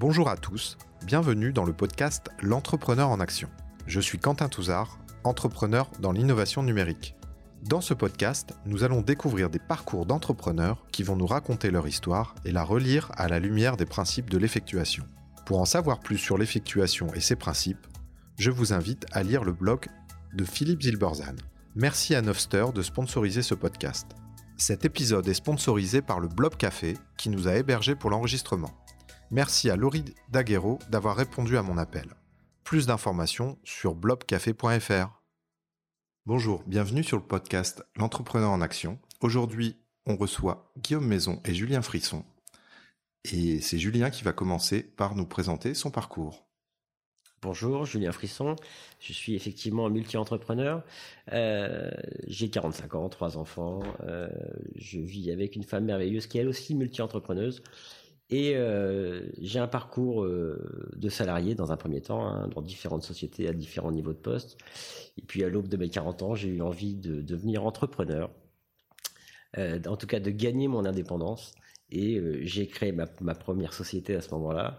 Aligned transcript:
Bonjour 0.00 0.28
à 0.28 0.36
tous, 0.36 0.78
bienvenue 1.04 1.52
dans 1.52 1.64
le 1.64 1.72
podcast 1.72 2.28
L'entrepreneur 2.40 3.08
en 3.08 3.18
action. 3.18 3.48
Je 3.88 3.98
suis 3.98 4.20
Quentin 4.20 4.48
Touzard, 4.48 4.96
entrepreneur 5.24 5.90
dans 5.98 6.12
l'innovation 6.12 6.62
numérique. 6.62 7.16
Dans 7.64 7.80
ce 7.80 7.94
podcast, 7.94 8.54
nous 8.64 8.84
allons 8.84 9.00
découvrir 9.00 9.50
des 9.50 9.58
parcours 9.58 10.06
d'entrepreneurs 10.06 10.86
qui 10.92 11.02
vont 11.02 11.16
nous 11.16 11.26
raconter 11.26 11.72
leur 11.72 11.88
histoire 11.88 12.36
et 12.44 12.52
la 12.52 12.62
relire 12.62 13.10
à 13.16 13.26
la 13.26 13.40
lumière 13.40 13.76
des 13.76 13.86
principes 13.86 14.30
de 14.30 14.38
l'effectuation. 14.38 15.04
Pour 15.44 15.58
en 15.58 15.64
savoir 15.64 15.98
plus 15.98 16.16
sur 16.16 16.38
l'effectuation 16.38 17.12
et 17.14 17.20
ses 17.20 17.34
principes, 17.34 17.88
je 18.38 18.52
vous 18.52 18.72
invite 18.72 19.04
à 19.10 19.24
lire 19.24 19.42
le 19.42 19.52
blog 19.52 19.86
de 20.32 20.44
Philippe 20.44 20.82
Zilberzan. 20.82 21.34
Merci 21.74 22.14
à 22.14 22.22
Novster 22.22 22.66
de 22.72 22.82
sponsoriser 22.82 23.42
ce 23.42 23.56
podcast. 23.56 24.06
Cet 24.58 24.84
épisode 24.84 25.26
est 25.26 25.34
sponsorisé 25.34 26.02
par 26.02 26.20
le 26.20 26.28
Blob 26.28 26.54
Café 26.54 26.96
qui 27.16 27.30
nous 27.30 27.48
a 27.48 27.56
hébergés 27.56 27.96
pour 27.96 28.10
l'enregistrement. 28.10 28.70
Merci 29.30 29.68
à 29.68 29.76
Laurie 29.76 30.06
Daguerreau 30.30 30.78
d'avoir 30.88 31.14
répondu 31.14 31.58
à 31.58 31.62
mon 31.62 31.76
appel. 31.76 32.14
Plus 32.64 32.86
d'informations 32.86 33.58
sur 33.62 33.94
blobcafé.fr. 33.94 35.22
Bonjour, 36.24 36.62
bienvenue 36.66 37.04
sur 37.04 37.18
le 37.18 37.22
podcast 37.22 37.84
L'entrepreneur 37.94 38.50
en 38.50 38.62
action. 38.62 38.98
Aujourd'hui, 39.20 39.76
on 40.06 40.16
reçoit 40.16 40.72
Guillaume 40.78 41.06
Maison 41.06 41.42
et 41.44 41.52
Julien 41.52 41.82
Frisson. 41.82 42.24
Et 43.30 43.60
c'est 43.60 43.76
Julien 43.76 44.08
qui 44.08 44.24
va 44.24 44.32
commencer 44.32 44.82
par 44.82 45.14
nous 45.14 45.26
présenter 45.26 45.74
son 45.74 45.90
parcours. 45.90 46.46
Bonjour, 47.42 47.84
Julien 47.84 48.12
Frisson. 48.12 48.56
Je 48.98 49.12
suis 49.12 49.34
effectivement 49.34 49.90
multi-entrepreneur. 49.90 50.82
Euh, 51.32 51.90
j'ai 52.26 52.48
45 52.48 52.94
ans, 52.94 53.08
trois 53.10 53.36
enfants. 53.36 53.82
Euh, 54.04 54.28
je 54.74 54.98
vis 54.98 55.30
avec 55.30 55.54
une 55.54 55.64
femme 55.64 55.84
merveilleuse 55.84 56.26
qui 56.26 56.38
est 56.38 56.40
elle 56.40 56.48
aussi 56.48 56.74
multi-entrepreneuse. 56.74 57.62
Et 58.30 58.56
euh, 58.56 59.22
j'ai 59.40 59.58
un 59.58 59.68
parcours 59.68 60.24
euh, 60.24 60.92
de 60.96 61.08
salarié 61.08 61.54
dans 61.54 61.72
un 61.72 61.76
premier 61.78 62.02
temps, 62.02 62.26
hein, 62.26 62.48
dans 62.48 62.60
différentes 62.60 63.02
sociétés 63.02 63.48
à 63.48 63.52
différents 63.52 63.90
niveaux 63.90 64.12
de 64.12 64.18
poste. 64.18 64.58
Et 65.16 65.22
puis 65.22 65.44
à 65.44 65.48
l'aube 65.48 65.68
de 65.68 65.76
mes 65.78 65.88
40 65.88 66.22
ans, 66.22 66.34
j'ai 66.34 66.48
eu 66.48 66.60
envie 66.60 66.94
de 66.94 67.22
devenir 67.22 67.64
entrepreneur. 67.64 68.30
Euh, 69.56 69.80
en 69.86 69.96
tout 69.96 70.06
cas, 70.06 70.20
de 70.20 70.30
gagner 70.30 70.68
mon 70.68 70.84
indépendance. 70.84 71.54
Et 71.90 72.20
j'ai 72.42 72.66
créé 72.66 72.92
ma, 72.92 73.06
ma, 73.22 73.34
première 73.34 73.72
société 73.72 74.14
à 74.14 74.20
ce 74.20 74.28
moment-là, 74.32 74.78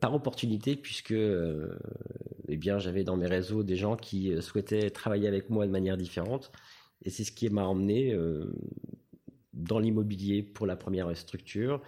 par 0.00 0.12
opportunité, 0.12 0.74
puisque 0.74 1.14
eh 1.14 2.56
bien, 2.56 2.80
j'avais 2.80 3.04
dans 3.04 3.16
mes 3.16 3.28
réseaux 3.28 3.62
des 3.62 3.76
gens 3.76 3.94
qui 3.94 4.42
souhaitaient 4.42 4.90
travailler 4.90 5.28
avec 5.28 5.50
moi 5.50 5.66
de 5.68 5.70
manière 5.70 5.96
différente. 5.96 6.50
Et 7.02 7.10
c'est 7.10 7.22
ce 7.22 7.30
qui 7.30 7.48
m'a 7.48 7.62
emmené 7.62 8.12
dans 9.52 9.78
l'immobilier 9.78 10.42
pour 10.42 10.66
la 10.66 10.74
première 10.74 11.16
structure. 11.16 11.80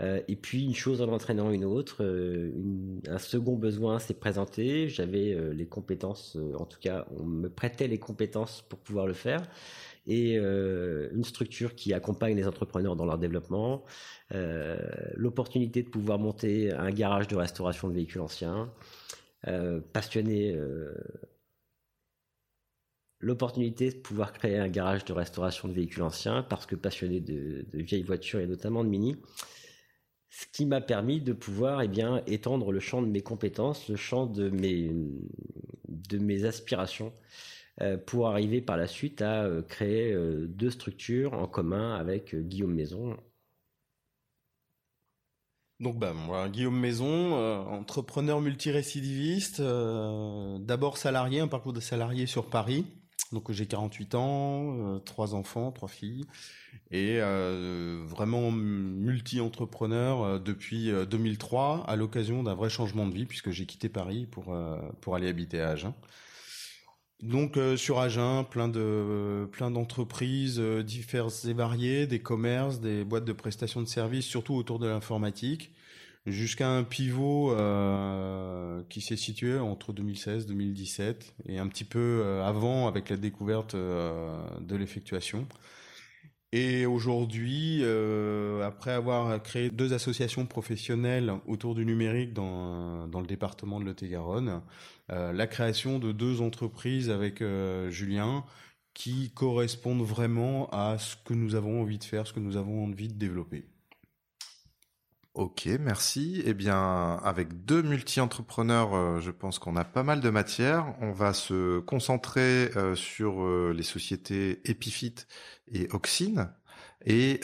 Et 0.00 0.36
puis 0.36 0.64
une 0.64 0.74
chose 0.74 1.00
en 1.00 1.08
entraînant 1.08 1.50
une 1.50 1.64
autre, 1.64 2.04
une, 2.04 3.00
un 3.08 3.18
second 3.18 3.56
besoin 3.56 3.98
s'est 3.98 4.14
présenté. 4.14 4.88
J'avais 4.88 5.36
les 5.54 5.66
compétences, 5.66 6.36
en 6.58 6.66
tout 6.66 6.78
cas, 6.80 7.06
on 7.16 7.24
me 7.24 7.48
prêtait 7.48 7.88
les 7.88 7.98
compétences 7.98 8.62
pour 8.68 8.78
pouvoir 8.78 9.06
le 9.06 9.14
faire 9.14 9.42
et 10.06 10.38
euh, 10.38 11.08
une 11.12 11.24
structure 11.24 11.74
qui 11.74 11.92
accompagne 11.92 12.36
les 12.36 12.46
entrepreneurs 12.46 12.96
dans 12.96 13.06
leur 13.06 13.18
développement, 13.18 13.84
euh, 14.32 14.76
l'opportunité 15.14 15.82
de 15.82 15.88
pouvoir 15.88 16.18
monter 16.18 16.72
un 16.72 16.90
garage 16.90 17.28
de 17.28 17.36
restauration 17.36 17.88
de 17.88 17.94
véhicules 17.94 18.20
anciens, 18.20 18.72
euh, 19.48 19.80
passionné, 19.92 20.56
l'opportunité 23.18 23.90
de 23.90 23.96
pouvoir 23.96 24.32
créer 24.32 24.58
un 24.58 24.68
garage 24.68 25.04
de 25.04 25.12
restauration 25.12 25.68
de 25.68 25.72
véhicules 25.72 26.02
anciens 26.02 26.42
parce 26.42 26.66
que 26.66 26.76
passionné 26.76 27.20
de 27.20 27.66
vieilles 27.72 28.02
voitures 28.02 28.40
et 28.40 28.46
notamment 28.46 28.84
de 28.84 28.88
mini. 28.88 29.16
Ce 30.28 30.46
qui 30.52 30.66
m'a 30.66 30.80
permis 30.80 31.20
de 31.20 31.32
pouvoir 31.32 31.82
eh 31.82 31.88
bien, 31.88 32.22
étendre 32.26 32.72
le 32.72 32.80
champ 32.80 33.00
de 33.00 33.06
mes 33.06 33.22
compétences, 33.22 33.88
le 33.88 33.96
champ 33.96 34.26
de 34.26 34.50
mes, 34.50 34.90
de 35.88 36.18
mes 36.18 36.44
aspirations 36.44 37.12
euh, 37.82 37.98
pour 37.98 38.28
arriver 38.28 38.62
par 38.62 38.78
la 38.78 38.86
suite 38.86 39.20
à 39.20 39.44
euh, 39.44 39.60
créer 39.62 40.12
euh, 40.12 40.46
deux 40.48 40.70
structures 40.70 41.34
en 41.34 41.46
commun 41.46 41.94
avec 41.94 42.34
Guillaume 42.34 42.74
Maison. 42.74 43.16
Donc 45.78 45.98
bah 45.98 46.14
moi, 46.14 46.48
Guillaume 46.48 46.80
Maison, 46.80 47.34
entrepreneur 47.34 48.40
multirécidiviste, 48.40 49.60
d'abord 49.60 50.96
salarié, 50.96 51.40
un 51.40 51.48
parcours 51.48 51.74
de 51.74 51.80
salarié 51.80 52.24
sur 52.24 52.48
Paris. 52.48 52.86
Donc 53.36 53.52
j'ai 53.52 53.66
48 53.66 54.14
ans, 54.14 54.98
trois 55.04 55.34
enfants, 55.34 55.70
trois 55.70 55.88
filles, 55.88 56.24
et 56.90 57.20
vraiment 57.20 58.50
multi-entrepreneur 58.50 60.40
depuis 60.40 60.90
2003 61.10 61.84
à 61.86 61.96
l'occasion 61.96 62.42
d'un 62.42 62.54
vrai 62.54 62.70
changement 62.70 63.06
de 63.06 63.14
vie 63.14 63.26
puisque 63.26 63.50
j'ai 63.50 63.66
quitté 63.66 63.88
Paris 63.88 64.26
pour 64.30 64.56
pour 65.00 65.14
aller 65.14 65.28
habiter 65.28 65.60
à 65.60 65.70
Agen. 65.70 65.92
Donc 67.22 67.56
euh, 67.56 67.76
sur 67.76 67.98
Agen, 67.98 68.44
plein 68.44 68.68
de 68.68 69.48
plein 69.50 69.70
d'entreprises 69.70 70.60
euh, 70.60 70.82
diverses 70.82 71.46
et 71.46 71.54
variées, 71.54 72.06
des 72.06 72.18
commerces, 72.18 72.80
des 72.80 73.04
boîtes 73.04 73.24
de 73.24 73.32
prestations 73.32 73.80
de 73.80 73.86
services, 73.86 74.26
surtout 74.26 74.54
autour 74.54 74.78
de 74.78 74.86
l'informatique, 74.86 75.72
jusqu'à 76.26 76.68
un 76.68 76.82
pivot 76.82 77.52
euh, 77.52 78.82
qui 78.88 79.00
s'est 79.00 79.16
situé 79.16 79.58
entre 79.58 79.92
2016 79.92 80.44
et 80.44 80.48
2017 80.48 81.34
et 81.48 81.58
un 81.58 81.68
petit 81.68 81.84
peu 81.84 82.22
euh, 82.24 82.44
avant 82.44 82.88
avec 82.88 83.08
la 83.08 83.16
découverte 83.16 83.74
euh, 83.74 84.44
de 84.60 84.76
l'effectuation. 84.76 85.46
Et 86.52 86.86
aujourd'hui, 86.86 87.84
après 88.64 88.92
avoir 88.92 89.42
créé 89.42 89.68
deux 89.68 89.92
associations 89.92 90.46
professionnelles 90.46 91.34
autour 91.46 91.74
du 91.74 91.84
numérique 91.84 92.32
dans, 92.32 93.08
dans 93.08 93.20
le 93.20 93.26
département 93.26 93.78
de 93.78 93.84
Lot-et-Garonne, 93.84 94.62
euh, 95.10 95.32
la 95.32 95.46
création 95.46 95.98
de 95.98 96.12
deux 96.12 96.40
entreprises 96.40 97.10
avec 97.10 97.42
Julien 97.90 98.44
qui 98.94 99.32
correspondent 99.32 100.06
vraiment 100.06 100.70
à 100.70 100.96
ce 100.98 101.16
que 101.16 101.34
nous 101.34 101.56
avons 101.56 101.82
envie 101.82 101.98
de 101.98 102.04
faire, 102.04 102.26
ce 102.26 102.32
que 102.32 102.40
nous 102.40 102.56
avons 102.56 102.84
envie 102.84 103.08
de 103.08 103.18
développer. 103.18 103.66
Ok, 105.36 105.68
merci. 105.78 106.42
Eh 106.46 106.54
bien, 106.54 107.20
avec 107.22 107.66
deux 107.66 107.82
multi-entrepreneurs, 107.82 108.94
euh, 108.94 109.20
je 109.20 109.30
pense 109.30 109.58
qu'on 109.58 109.76
a 109.76 109.84
pas 109.84 110.02
mal 110.02 110.22
de 110.22 110.30
matière. 110.30 110.94
On 111.02 111.12
va 111.12 111.34
se 111.34 111.78
concentrer 111.80 112.70
euh, 112.74 112.94
sur 112.94 113.42
euh, 113.42 113.74
les 113.76 113.82
sociétés 113.82 114.62
Epifit 114.64 115.14
et 115.70 115.88
Oxine. 115.92 116.48
Et 117.04 117.40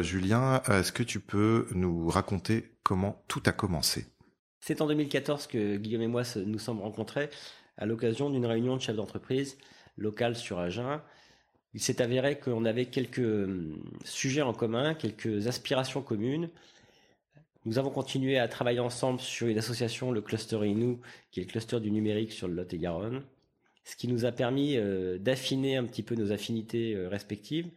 Julien, 0.00 0.62
est-ce 0.70 0.90
que 0.90 1.02
tu 1.02 1.20
peux 1.20 1.66
nous 1.72 2.08
raconter 2.08 2.72
comment 2.82 3.22
tout 3.28 3.42
a 3.44 3.52
commencé? 3.52 4.06
C'est 4.60 4.80
en 4.80 4.86
2014 4.86 5.48
que 5.48 5.76
Guillaume 5.76 6.02
et 6.02 6.08
moi 6.08 6.22
nous 6.46 6.58
sommes 6.58 6.80
rencontrés 6.80 7.28
à 7.76 7.84
l'occasion 7.84 8.30
d'une 8.30 8.46
réunion 8.46 8.74
de 8.74 8.80
chefs 8.80 8.96
d'entreprise 8.96 9.58
locale 9.98 10.34
sur 10.34 10.58
Agen. 10.58 11.02
Il 11.74 11.82
s'est 11.82 12.00
avéré 12.00 12.38
qu'on 12.38 12.64
avait 12.64 12.86
quelques 12.86 13.18
hum, 13.18 13.84
sujets 14.02 14.42
en 14.42 14.54
commun, 14.54 14.94
quelques 14.94 15.46
aspirations 15.46 16.00
communes 16.00 16.48
nous 17.64 17.78
avons 17.78 17.90
continué 17.90 18.38
à 18.38 18.48
travailler 18.48 18.80
ensemble 18.80 19.20
sur 19.20 19.48
une 19.48 19.58
association, 19.58 20.12
le 20.12 20.20
Cluster 20.20 20.66
Inou, 20.66 21.00
qui 21.30 21.40
est 21.40 21.44
le 21.44 21.50
cluster 21.50 21.80
du 21.80 21.90
numérique 21.90 22.32
sur 22.32 22.48
le 22.48 22.54
Lot-et-Garonne, 22.54 23.22
ce 23.84 23.96
qui 23.96 24.06
nous 24.08 24.24
a 24.24 24.32
permis 24.32 24.76
euh, 24.76 25.18
d'affiner 25.18 25.76
un 25.76 25.84
petit 25.84 26.02
peu 26.02 26.14
nos 26.14 26.30
affinités 26.30 26.94
euh, 26.94 27.08
respectives 27.08 27.70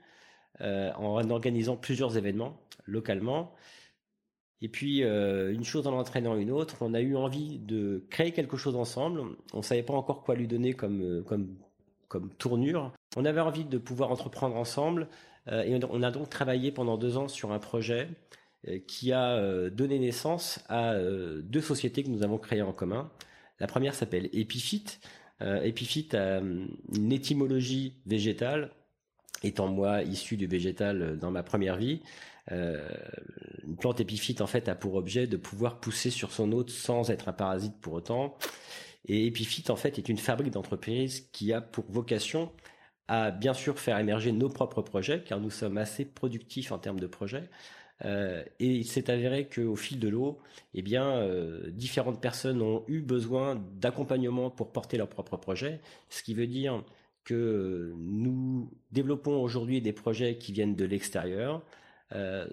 euh, 0.62 0.92
en 0.94 1.30
organisant 1.30 1.78
plusieurs 1.78 2.18
événements 2.18 2.62
localement. 2.86 3.54
Et 4.64 4.70
puis, 4.70 5.00
une 5.00 5.64
chose 5.64 5.88
en 5.88 5.98
entraînant 5.98 6.36
une 6.36 6.52
autre, 6.52 6.78
on 6.82 6.94
a 6.94 7.02
eu 7.02 7.16
envie 7.16 7.58
de 7.58 8.06
créer 8.12 8.32
quelque 8.32 8.58
chose 8.58 8.76
ensemble. 8.76 9.24
On 9.54 9.64
savait 9.64 9.82
pas 9.82 9.96
encore 9.96 10.22
quoi 10.22 10.36
lui 10.36 10.48
donner 10.48 10.74
comme, 10.74 11.24
comme, 11.26 11.56
comme 12.08 12.30
tournure. 12.36 12.94
On 13.18 13.26
avait 13.26 13.42
envie 13.42 13.66
de 13.66 13.80
pouvoir 13.80 14.12
entreprendre 14.12 14.56
ensemble 14.56 15.08
et 15.48 15.80
on 15.90 16.04
a 16.04 16.12
donc 16.12 16.30
travaillé 16.30 16.72
pendant 16.72 16.98
deux 16.98 17.18
ans 17.18 17.28
sur 17.28 17.52
un 17.52 17.58
projet 17.58 18.08
qui 18.88 19.12
a 19.12 19.36
euh, 19.38 19.70
donné 19.70 20.00
naissance 20.00 20.60
à 20.70 20.94
euh, 20.94 21.42
deux 21.42 21.62
sociétés 21.62 22.04
que 22.04 22.10
nous 22.10 22.24
avons 22.24 22.38
créées 22.38 22.62
en 22.62 22.74
commun. 22.74 23.12
La 23.60 23.68
première 23.68 23.96
s'appelle 23.96 24.30
Epifit. 24.34 24.86
Epifit 25.40 26.10
a 26.16 26.40
une 26.40 27.12
étymologie 27.12 27.96
végétale, 28.06 28.70
étant 29.42 29.70
moi 29.70 30.04
issu 30.04 30.38
du 30.38 30.46
végétal 30.46 31.18
dans 31.18 31.32
ma 31.32 31.42
première 31.42 31.78
vie. 31.78 32.02
Euh, 32.52 32.88
une 33.64 33.76
plante 33.76 34.00
épiphyte 34.00 34.42
en 34.42 34.48
fait 34.48 34.68
a 34.68 34.76
pour 34.76 34.96
objet 34.96 35.28
de 35.28 35.38
pouvoir 35.38 35.80
pousser 35.80 36.10
sur 36.10 36.32
son 36.32 36.52
hôte 36.52 36.70
sans 36.70 37.12
être 37.12 37.30
un 37.30 37.34
parasite 37.34 37.80
pour 37.82 37.94
autant. 37.94 38.38
Et 39.06 39.28
Epiphyte 39.28 39.70
en 39.70 39.76
fait 39.76 39.98
est 39.98 40.10
une 40.10 40.18
fabrique 40.18 40.54
d'entreprise 40.54 41.28
qui 41.32 41.54
a 41.54 41.62
pour 41.62 41.86
vocation 41.90 42.52
à 43.08 43.32
bien 43.32 43.54
sûr 43.54 43.80
faire 43.80 43.98
émerger 44.00 44.32
nos 44.32 44.50
propres 44.50 44.82
projets 44.82 45.24
car 45.24 45.40
nous 45.40 45.50
sommes 45.50 45.78
assez 45.78 46.06
productifs 46.06 46.72
en 46.72 46.80
termes 46.80 47.00
de 47.00 47.08
projets, 47.08 47.50
euh, 48.06 48.44
et 48.60 48.68
il 48.68 48.86
s'est 48.86 49.10
avéré 49.10 49.48
qu'au 49.48 49.76
fil 49.76 50.00
de 50.00 50.08
l'eau, 50.08 50.40
eh 50.74 50.82
bien, 50.82 51.06
euh, 51.18 51.70
différentes 51.72 52.22
personnes 52.22 52.62
ont 52.62 52.84
eu 52.88 53.02
besoin 53.02 53.56
d'accompagnement 53.76 54.50
pour 54.50 54.72
porter 54.72 54.98
leur 54.98 55.10
propre 55.10 55.38
projet, 55.38 55.82
ce 56.10 56.24
qui 56.24 56.34
veut 56.34 56.48
dire 56.48 56.84
que 57.24 57.94
nous 57.98 58.72
développons 58.92 59.42
aujourd'hui 59.42 59.82
des 59.82 59.94
projets 59.94 60.38
qui 60.38 60.52
viennent 60.54 60.76
de 60.76 60.86
l'extérieur, 60.86 61.64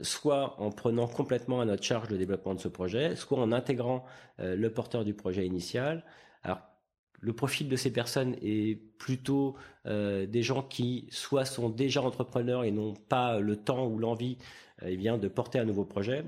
soit 0.03 0.61
en 0.61 0.71
prenant 0.71 1.09
complètement 1.09 1.61
à 1.61 1.65
notre 1.65 1.83
charge 1.83 2.11
le 2.11 2.19
développement 2.19 2.55
de 2.55 2.61
ce 2.61 2.69
projet, 2.69 3.17
soit 3.17 3.39
en 3.39 3.51
intégrant 3.51 4.05
le 4.39 4.69
porteur 4.69 5.05
du 5.05 5.15
projet 5.15 5.47
initial. 5.47 6.05
Alors 6.45 6.61
le 7.21 7.33
profil 7.33 7.69
de 7.69 7.77
ces 7.77 7.93
personnes 7.93 8.37
est 8.43 8.81
plutôt 8.99 9.57
euh, 9.87 10.27
des 10.27 10.43
gens 10.43 10.63
qui 10.63 11.09
soit 11.11 11.45
sont 11.45 11.69
déjà 11.69 12.03
entrepreneurs 12.03 12.65
et 12.65 12.71
n'ont 12.71 12.95
pas 12.95 13.41
le 13.41 13.57
temps 13.57 13.87
ou 13.87 13.99
l'envie 13.99 14.39
euh, 14.39 14.68
eh 14.85 14.97
bien 14.97 15.19
de 15.19 15.29
porter 15.29 15.59
un 15.59 15.65
nouveau 15.65 15.85
projet, 15.85 16.25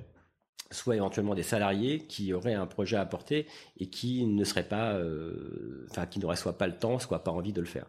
soit 0.70 0.96
éventuellement 0.96 1.34
des 1.34 1.42
salariés 1.42 1.98
qui 1.98 2.32
auraient 2.32 2.54
un 2.54 2.66
projet 2.66 2.96
à 2.96 3.04
porter 3.06 3.46
et 3.78 3.86
qui 3.86 4.24
ne 4.24 4.44
seraient 4.44 4.68
pas, 4.68 4.94
euh, 4.94 5.86
enfin 5.90 6.06
qui 6.06 6.18
n'auraient 6.18 6.36
soit 6.36 6.58
pas 6.58 6.66
le 6.66 6.76
temps, 6.76 6.98
soit 6.98 7.24
pas 7.24 7.30
envie 7.30 7.52
de 7.52 7.60
le 7.60 7.66
faire. 7.66 7.86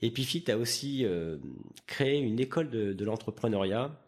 Epifit 0.00 0.44
a 0.50 0.58
aussi 0.58 1.06
créé 1.86 2.18
une 2.18 2.38
école 2.38 2.68
de, 2.68 3.04
l'entrepreneuriat 3.04 3.98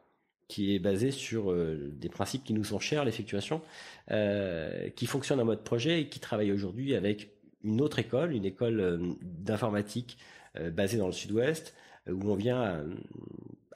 qui 0.47 0.75
est 0.75 0.79
basée 0.79 1.11
sur 1.11 1.55
des 1.55 2.09
principes 2.11 2.45
qui 2.45 2.53
nous 2.53 2.65
sont 2.65 2.81
chers, 2.81 3.05
l'effectuation, 3.05 3.63
qui 4.09 5.07
fonctionne 5.07 5.41
en 5.41 5.47
mode 5.47 5.63
projet 5.63 6.03
et 6.03 6.09
qui 6.09 6.21
travaille 6.21 6.53
aujourd'hui 6.53 6.95
avec 6.95 7.31
une 7.67 7.81
autre 7.81 7.99
école, 7.99 8.33
une 8.33 8.45
école 8.45 8.81
euh, 8.81 8.99
d'informatique 9.23 10.19
euh, 10.57 10.71
basée 10.71 10.99
dans 10.99 11.07
le 11.07 11.13
sud-ouest, 11.13 11.75
euh, 12.09 12.13
où 12.13 12.31
on 12.31 12.37
vient 12.37 12.85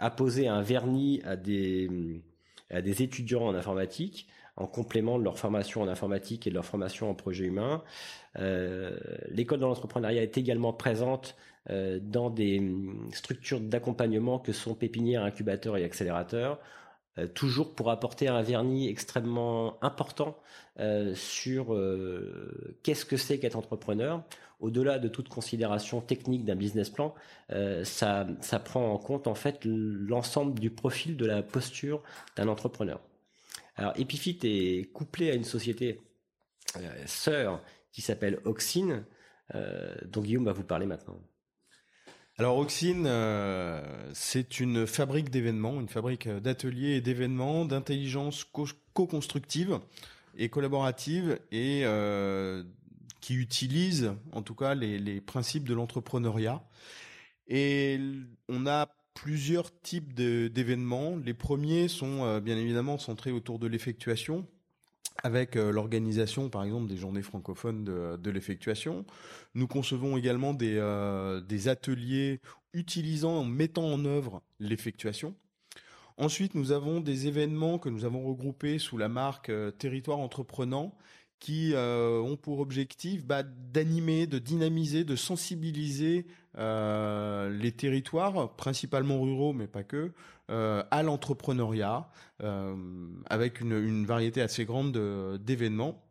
apposer 0.00 0.48
un 0.48 0.62
vernis 0.62 1.20
à 1.24 1.36
des, 1.36 2.22
étudiants 2.70 3.46
en 3.46 3.54
informatique 3.54 4.28
en 4.56 4.66
complément 4.66 5.18
de 5.18 5.24
leur 5.24 5.38
formation 5.38 5.80
en 5.80 5.88
informatique 5.88 6.46
et 6.46 6.50
de 6.50 6.54
leur 6.54 6.66
formation 6.66 7.08
en 7.08 7.14
projet 7.14 7.44
humain. 7.44 7.82
L'école 8.34 9.60
de 9.60 9.64
l'entrepreneuriat 9.64 10.22
est 10.22 10.36
également 10.36 10.72
présente 10.72 11.36
dans 11.68 12.30
des 12.30 12.58
hum, 12.58 13.08
structures 13.12 13.60
d'accompagnement 13.60 14.38
que 14.38 14.52
sont 14.52 14.74
pépinières, 14.74 15.22
incubateurs 15.22 15.76
et 15.76 15.84
accélérateurs. 15.84 16.58
Euh, 17.18 17.26
toujours 17.26 17.74
pour 17.74 17.90
apporter 17.90 18.28
un 18.28 18.40
vernis 18.42 18.88
extrêmement 18.88 19.82
important 19.82 20.38
euh, 20.78 21.14
sur 21.16 21.74
euh, 21.74 22.78
qu'est-ce 22.84 23.04
que 23.04 23.16
c'est 23.16 23.38
qu'être 23.38 23.56
entrepreneur. 23.56 24.22
Au-delà 24.60 24.98
de 24.98 25.08
toute 25.08 25.28
considération 25.28 26.00
technique 26.00 26.44
d'un 26.44 26.54
business 26.54 26.90
plan, 26.90 27.14
ça, 27.82 28.26
prend 28.62 28.92
en 28.92 28.98
compte 28.98 29.26
en 29.26 29.34
fait 29.34 29.60
l'ensemble 29.64 30.60
du 30.60 30.68
profil 30.68 31.16
de 31.16 31.24
la 31.24 31.42
posture 31.42 32.02
d'un 32.36 32.46
entrepreneur. 32.46 33.00
Alors 33.76 33.94
Epifit 33.96 34.38
est 34.42 34.92
couplé 34.92 35.30
à 35.30 35.34
une 35.34 35.44
société 35.44 36.02
sœur 37.06 37.62
qui 37.90 38.02
s'appelle 38.02 38.38
Oxine, 38.44 39.06
dont 40.04 40.20
Guillaume 40.20 40.44
va 40.44 40.52
vous 40.52 40.62
parler 40.62 40.84
maintenant. 40.84 41.16
Alors 42.40 42.56
Oxine, 42.56 43.04
euh, 43.06 43.82
c'est 44.14 44.60
une 44.60 44.86
fabrique 44.86 45.28
d'événements, 45.28 45.78
une 45.78 45.90
fabrique 45.90 46.26
d'ateliers 46.26 46.92
et 46.92 47.02
d'événements, 47.02 47.66
d'intelligence 47.66 48.46
co-constructive 48.94 49.78
et 50.38 50.48
collaborative 50.48 51.38
et 51.52 51.82
euh, 51.84 52.64
qui 53.20 53.34
utilise 53.34 54.14
en 54.32 54.40
tout 54.40 54.54
cas 54.54 54.74
les, 54.74 55.20
principes 55.20 55.68
de 55.68 55.74
l'entrepreneuriat. 55.74 56.62
Et 57.46 58.00
on 58.48 58.66
a 58.66 58.88
plusieurs 59.12 59.78
types 59.82 60.14
d'événements. 60.14 61.18
Les 61.22 61.34
premiers 61.34 61.88
sont 61.88 62.24
euh, 62.24 62.40
bien 62.40 62.56
évidemment 62.56 62.96
centrés 62.96 63.32
autour 63.32 63.58
de 63.58 63.66
l'effectuation, 63.66 64.46
avec 65.22 65.56
euh, 65.56 65.70
l'organisation, 65.70 66.48
par 66.48 66.64
exemple, 66.64 66.88
des 66.88 66.96
journées 66.96 67.22
francophones 67.22 67.84
de, 67.84 68.30
l'effectuation. 68.30 69.04
Nous 69.54 69.66
concevons 69.66 70.16
également 70.16 70.54
des, 70.54 70.76
euh, 70.76 71.40
des 71.40 71.68
ateliers 71.68 72.40
utilisant, 72.72 73.44
mettant 73.44 73.84
en 73.84 74.04
œuvre 74.04 74.42
l'effectuation. 74.58 75.34
Ensuite, 76.16 76.54
nous 76.54 76.72
avons 76.72 77.00
des 77.00 77.28
événements 77.28 77.78
que 77.78 77.88
nous 77.88 78.04
avons 78.04 78.22
regroupés 78.22 78.78
sous 78.78 78.98
la 78.98 79.08
marque 79.08 79.48
euh, 79.48 79.70
Territoire 79.70 80.18
Entreprenant 80.18 80.94
qui 81.40 81.72
ont 81.74 82.36
pour 82.40 82.60
objectif 82.60 83.24
bah, 83.24 83.42
d'animer, 83.42 84.26
de 84.26 84.38
dynamiser, 84.38 85.04
de 85.04 85.16
sensibiliser 85.16 86.26
les 86.56 87.72
territoires, 87.72 88.54
principalement 88.56 89.20
ruraux, 89.20 89.52
mais 89.52 89.66
pas 89.66 89.82
que, 89.82 90.12
euh, 90.50 90.82
à 90.90 91.04
l'entrepreneuriat, 91.04 92.08
euh, 92.42 92.74
avec 93.26 93.60
une, 93.60 94.04
variété 94.04 94.42
assez 94.42 94.64
grande 94.64 94.98
d'événements. 95.38 96.02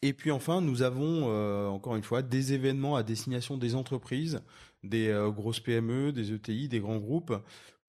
Et 0.00 0.14
puis 0.14 0.30
enfin, 0.30 0.62
nous 0.62 0.80
avons 0.80 1.28
euh, 1.28 1.66
encore 1.66 1.94
une 1.94 2.02
fois 2.02 2.22
des 2.22 2.54
événements 2.54 2.96
à 2.96 3.02
destination 3.02 3.58
des 3.58 3.74
entreprises, 3.74 4.40
des 4.82 5.14
grosses 5.28 5.60
PME, 5.60 6.12
des 6.12 6.32
ETI, 6.32 6.68
des 6.70 6.80
grands 6.80 6.96
groupes, 6.96 7.34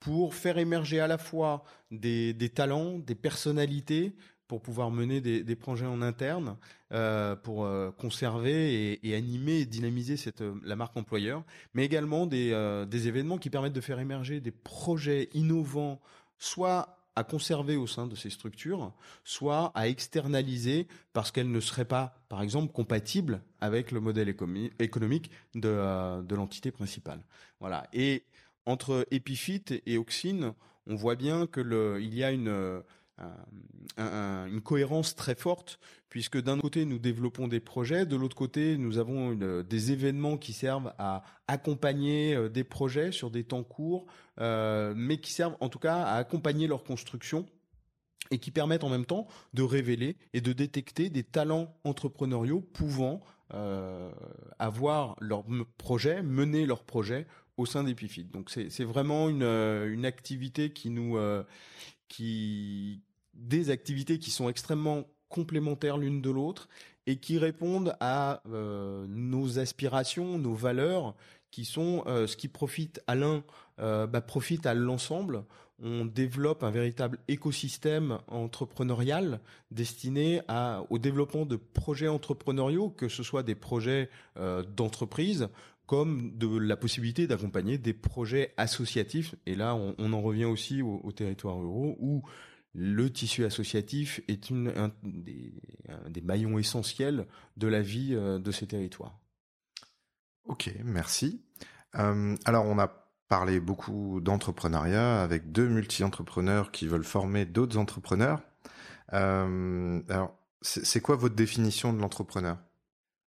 pour 0.01 0.35
faire 0.35 0.57
émerger 0.57 0.99
à 0.99 1.07
la 1.07 1.17
fois 1.17 1.63
des 1.89 2.51
talents, 2.53 2.99
des 2.99 3.15
personnalités, 3.15 4.13
pour 4.47 4.61
pouvoir 4.61 4.91
mener 4.91 5.19
des, 5.21 5.55
projets 5.55 5.85
en 5.85 6.01
interne, 6.01 6.57
euh, 6.93 7.35
pour 7.35 7.65
euh, 7.65 7.91
conserver 7.91 8.99
et, 9.03 9.15
animer 9.15 9.59
et 9.59 9.65
dynamiser 9.65 10.15
euh, 10.41 10.55
la 10.63 10.75
marque 10.75 10.95
employeur, 10.95 11.43
mais 11.73 11.83
également 11.83 12.25
des, 12.25 12.51
événements 13.07 13.37
qui 13.37 13.49
permettent 13.49 13.73
de 13.73 13.81
faire 13.81 13.99
émerger 13.99 14.39
des 14.39 14.51
projets 14.51 15.29
innovants, 15.33 15.99
soit 16.39 16.97
à 17.15 17.23
conserver 17.23 17.75
au 17.75 17.87
sein 17.87 18.05
de 18.05 18.15
ces 18.15 18.29
structures, 18.29 18.93
soit 19.23 19.71
à 19.75 19.87
externaliser 19.87 20.87
parce 21.13 21.31
qu'elles 21.31 21.51
ne 21.51 21.59
seraient 21.59 21.85
pas, 21.85 22.15
par 22.29 22.43
exemple, 22.43 22.71
compatibles 22.71 23.41
avec 23.59 23.91
le 23.91 23.99
modèle 23.99 24.29
économique 24.29 25.31
de, 25.55 26.35
l'entité 26.35 26.69
principale. 26.69 27.19
Voilà. 27.59 27.87
Et 27.91 28.23
entre 28.67 29.07
Epifit 29.09 29.63
et 29.87 29.97
Oxine, 29.97 30.53
on 30.85 30.95
voit 30.95 31.15
bien 31.15 31.47
que 31.47 31.99
il 31.99 32.13
y 32.13 32.23
a 32.23 32.31
une 32.31 32.83
une 33.97 34.61
cohérence 34.61 35.15
très 35.15 35.35
forte, 35.35 35.79
puisque 36.09 36.41
d'un 36.41 36.59
côté 36.59 36.85
nous 36.85 36.99
développons 36.99 37.47
des 37.47 37.59
projets, 37.59 38.05
de 38.05 38.15
l'autre 38.15 38.35
côté 38.35 38.77
nous 38.77 38.97
avons 38.97 39.33
des 39.33 39.91
événements 39.91 40.37
qui 40.37 40.53
servent 40.53 40.93
à 40.97 41.23
accompagner 41.47 42.35
euh, 42.35 42.49
des 42.49 42.63
projets 42.63 43.11
sur 43.11 43.31
des 43.31 43.43
temps 43.43 43.63
courts, 43.63 44.05
euh, 44.39 44.93
mais 44.95 45.19
qui 45.19 45.31
servent 45.31 45.57
en 45.59 45.69
tout 45.69 45.79
cas 45.79 46.03
à 46.03 46.15
accompagner 46.15 46.67
leur 46.67 46.83
construction 46.83 47.45
et 48.29 48.39
qui 48.39 48.51
permettent 48.51 48.83
en 48.83 48.89
même 48.89 49.05
temps 49.05 49.27
de 49.53 49.63
révéler 49.63 50.17
et 50.33 50.41
de 50.41 50.53
détecter 50.53 51.09
des 51.09 51.23
talents 51.23 51.73
entrepreneuriaux 51.83 52.61
pouvant 52.61 53.21
euh, 53.53 54.11
avoir 54.59 55.15
leur 55.21 55.45
projet, 55.77 56.21
mener 56.21 56.65
leur 56.65 56.83
projet 56.83 57.25
au 57.55 57.65
sein 57.65 57.83
d'Epifit. 57.83 58.25
Donc 58.25 58.51
c'est 58.51 58.83
vraiment 58.83 59.29
une, 59.29 59.43
une 59.43 60.05
activité 60.05 60.71
qui 60.71 60.89
nous 60.89 61.17
qui, 62.07 63.01
des 63.37 63.69
activités 63.69 64.19
qui 64.19 64.31
sont 64.31 64.49
extrêmement 64.49 65.05
complémentaires 65.29 65.97
l'une 65.97 66.21
de 66.21 66.29
l'autre 66.29 66.67
et 67.05 67.17
qui 67.17 67.37
répondent 67.37 67.95
à 67.99 68.41
euh, 68.49 69.05
nos 69.07 69.59
aspirations, 69.59 70.37
nos 70.37 70.53
valeurs, 70.53 71.15
qui 71.51 71.63
sont 71.63 72.03
euh, 72.07 72.27
ce 72.27 72.35
qui 72.35 72.49
profite 72.49 73.01
à 73.07 73.15
l'un 73.15 73.43
euh, 73.79 74.07
bah, 74.07 74.21
profite 74.21 74.65
à 74.65 74.73
l'ensemble. 74.73 75.43
On 75.81 76.05
développe 76.05 76.63
un 76.63 76.71
véritable 76.71 77.19
écosystème 77.27 78.17
entrepreneurial 78.27 79.39
destiné 79.69 80.41
au 80.89 80.97
développement 80.97 81.45
de 81.45 81.55
projets 81.55 82.07
entrepreneuriaux, 82.07 82.89
que 82.89 83.07
ce 83.07 83.21
soit 83.21 83.43
des 83.43 83.53
projets 83.53 84.09
d'entreprise 84.75 85.49
comme 85.85 86.35
de 86.35 86.57
la 86.57 86.77
possibilité 86.77 87.27
d'accompagner 87.27 87.77
des 87.77 87.93
projets 87.93 88.55
associatifs. 88.57 89.35
Et 89.45 89.53
là, 89.53 89.75
on, 89.75 90.13
en 90.13 90.21
revient 90.21 90.45
aussi 90.45 90.81
aux 90.81 90.99
au 91.03 91.11
territoires 91.11 91.59
ruraux 91.59 91.95
où 91.99 92.23
le 92.79 93.11
tissu 93.11 93.43
associatif 93.43 94.21
est 94.27 94.51
une, 94.51 94.71
un, 94.75 94.91
des, 95.01 95.51
des, 96.09 96.21
maillons 96.21 96.59
essentiels 96.59 97.25
de 97.57 97.67
la 97.67 97.81
vie 97.81 98.13
euh, 98.13 98.37
de 98.37 98.51
ces 98.51 98.67
territoires. 98.67 99.17
Ok, 100.45 100.71
merci. 100.85 101.41
Euh, 101.95 102.35
alors, 102.45 102.65
on 102.65 102.77
a 102.77 102.87
parlé 103.27 103.59
beaucoup 103.59 104.21
d'entrepreneuriat 104.21 105.23
avec 105.23 105.51
deux 105.51 105.67
multi-entrepreneurs 105.67 106.71
qui 106.71 106.87
veulent 106.87 107.03
former 107.03 107.45
d'autres 107.45 107.77
entrepreneurs. 107.77 108.43
Euh, 109.11 109.99
alors, 110.07 110.37
c'est 110.61 111.01
quoi 111.01 111.15
votre 111.15 111.35
définition 111.35 111.93
de 111.93 111.99
l'entrepreneur? 111.99 112.59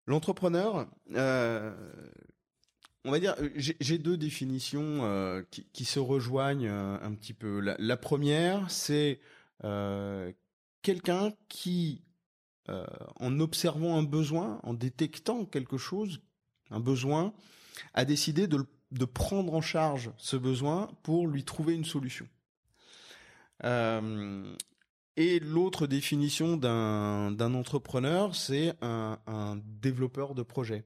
L'entrepreneur, 0.08 0.88
euh, 1.16 1.74
on 3.06 3.12
va 3.12 3.20
dire, 3.20 3.36
j'ai 3.56 3.98
deux 3.98 4.18
définitions 4.18 5.04
euh, 5.04 5.42
qui, 5.52 5.68
qui, 5.72 5.86
se 5.86 6.00
rejoignent 6.00 6.70
un 6.70 7.14
petit 7.14 7.34
peu. 7.34 7.62
La, 7.62 7.76
la 7.80 7.98
première, 7.98 8.70
c'est 8.70 9.20
quelqu'un 10.82 11.34
qui, 11.50 12.02
euh, 12.70 12.86
en 13.20 13.40
observant 13.40 13.98
un 13.98 14.04
besoin, 14.04 14.60
en 14.64 14.74
détectant 14.74 15.46
quelque 15.46 15.78
chose, 15.78 16.22
un 16.70 16.80
besoin, 16.80 17.34
a 17.94 18.06
décidé 18.06 18.48
de, 18.48 18.66
de 18.92 19.06
prendre 19.06 19.54
en 19.54 19.62
charge 19.62 20.12
ce 20.18 20.36
besoin 20.38 20.90
pour 21.04 21.28
lui 21.28 21.44
trouver 21.44 21.76
une 21.76 21.86
solution. 21.86 22.28
Euh, 23.64 24.54
et 25.16 25.40
l'autre 25.40 25.88
définition 25.88 26.58
d'un 26.58 27.54
entrepreneur, 27.54 28.36
c'est 28.36 28.74
un, 28.82 29.18
un, 29.28 29.60
développeur 29.66 30.36
de 30.36 30.44
projet. 30.44 30.86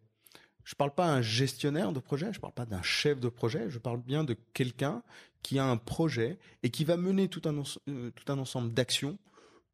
Je 0.63 0.74
ne 0.74 0.78
parle 0.78 0.96
pas 0.96 1.08
d'un 1.08 1.22
gestionnaire 1.22 1.92
de 1.92 2.00
projet, 2.00 2.28
je 2.32 2.38
ne 2.38 2.42
parle 2.42 2.54
pas 2.54 2.66
d'un 2.66 2.82
chef 2.82 3.20
de 3.20 3.30
projet, 3.30 3.70
je 3.70 3.80
parle 3.80 4.01
bien 4.01 4.24
de 4.24 4.36
quelqu'un 4.54 5.04
qui 5.43 5.60
a 5.60 5.65
un 5.65 5.77
projet 5.77 6.38
et 6.63 6.69
qui 6.69 6.83
va 6.83 6.98
mener 6.98 7.27
tout 7.27 7.41
un, 7.45 7.63
euh, 7.89 8.12
tout 8.12 8.31
un 8.31 8.38
ensemble 8.38 8.74
d'actions 8.74 9.17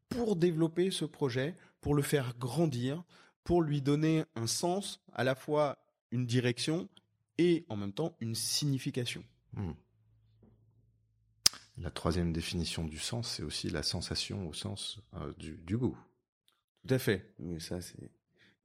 pour 0.10 0.36
développer 0.36 0.92
ce 0.92 1.06
projet, 1.06 1.56
pour 1.82 1.96
le 1.96 2.02
faire 2.02 2.36
grandir, 2.38 3.04
pour 3.44 3.62
lui 3.62 3.82
donner 3.82 4.24
un 4.36 4.48
sens, 4.48 5.02
à 5.14 5.24
la 5.24 5.36
fois 5.36 5.78
une 6.12 6.26
direction 6.26 6.90
et 7.38 7.66
en 7.70 7.76
même 7.76 7.94
temps 7.94 8.16
une 8.20 8.36
signification. 8.36 9.24
Hmm. 9.54 9.74
La 11.80 11.92
troisième 11.92 12.34
définition 12.34 12.84
du 12.84 12.98
sens, 12.98 13.30
c'est 13.30 13.44
aussi 13.44 13.70
la 13.70 13.84
sensation 13.84 14.48
au 14.48 14.54
sens 14.54 15.00
euh, 15.14 15.32
du, 15.38 15.78
goût. 15.78 15.98
Tout 16.88 16.94
à 16.94 16.98
fait. 16.98 17.34
Mais 17.40 17.60
ça, 17.60 17.82
c'est. 17.82 18.12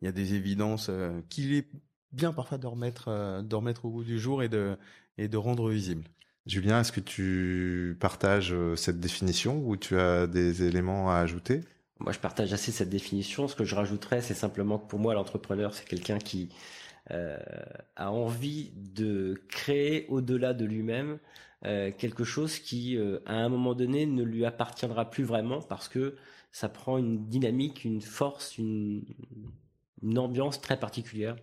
Il 0.01 0.07
y 0.07 0.09
a 0.09 0.13
des 0.13 0.35
évidences 0.35 0.89
euh, 0.89 1.21
qu'il 1.29 1.53
est 1.53 1.69
bien 2.11 2.33
parfois 2.33 2.59
de 2.59 2.67
remettre, 2.67 3.09
euh, 3.09 3.43
de 3.43 3.55
remettre 3.55 3.85
au 3.85 3.91
goût 3.91 4.05
du 4.05 4.19
jour 4.19 4.43
et 4.43 4.49
de, 4.49 4.79
et 5.19 5.29
de 5.29 5.37
rendre 5.37 5.69
visible. 5.69 6.05
Julien, 6.47 6.81
est-ce 6.81 6.93
que 6.93 7.01
tu 7.01 7.97
partages 8.01 8.55
cette 8.77 9.01
définition 9.01 9.63
ou 9.65 9.77
tu 9.77 9.99
as 9.99 10.27
des 10.27 10.65
éléments 10.65 11.11
à 11.11 11.19
ajouter? 11.19 11.61
Moi, 12.01 12.13
je 12.13 12.19
partage 12.19 12.53
assez 12.53 12.73
cette 12.73 12.91
définition. 12.91 13.47
Ce 13.47 13.55
que 13.55 13.65
je 13.65 13.75
rajouterais, 13.75 14.23
c'est 14.23 14.35
simplement 14.35 14.79
que 14.79 14.89
pour 14.89 14.99
moi, 14.99 15.15
l'entrepreneur, 15.15 15.73
c'est 15.75 15.87
quelqu'un 15.87 16.19
qui 16.19 16.49
a 17.11 18.11
envie 18.11 18.73
de 18.77 19.41
créer 19.49 20.07
au-delà 20.09 20.55
de 20.55 20.65
lui-même 20.65 21.19
euh, 21.65 21.93
quelque 21.97 22.25
chose 22.25 22.59
qui, 22.59 22.97
euh, 22.97 23.21
à 23.25 23.35
un 23.35 23.49
moment 23.49 23.75
donné, 23.75 24.05
ne 24.07 24.25
lui 24.25 24.45
appartiendra 24.45 25.09
plus 25.09 25.23
vraiment 25.23 25.61
parce 25.61 25.89
que 25.89 26.17
ça 26.51 26.69
prend 26.69 26.99
une 26.99 27.29
dynamique, 27.29 27.85
une 27.85 28.01
force, 28.01 28.59
une, 28.59 29.05
ambiance 30.17 30.61
très 30.61 30.79
particulière. 30.79 31.37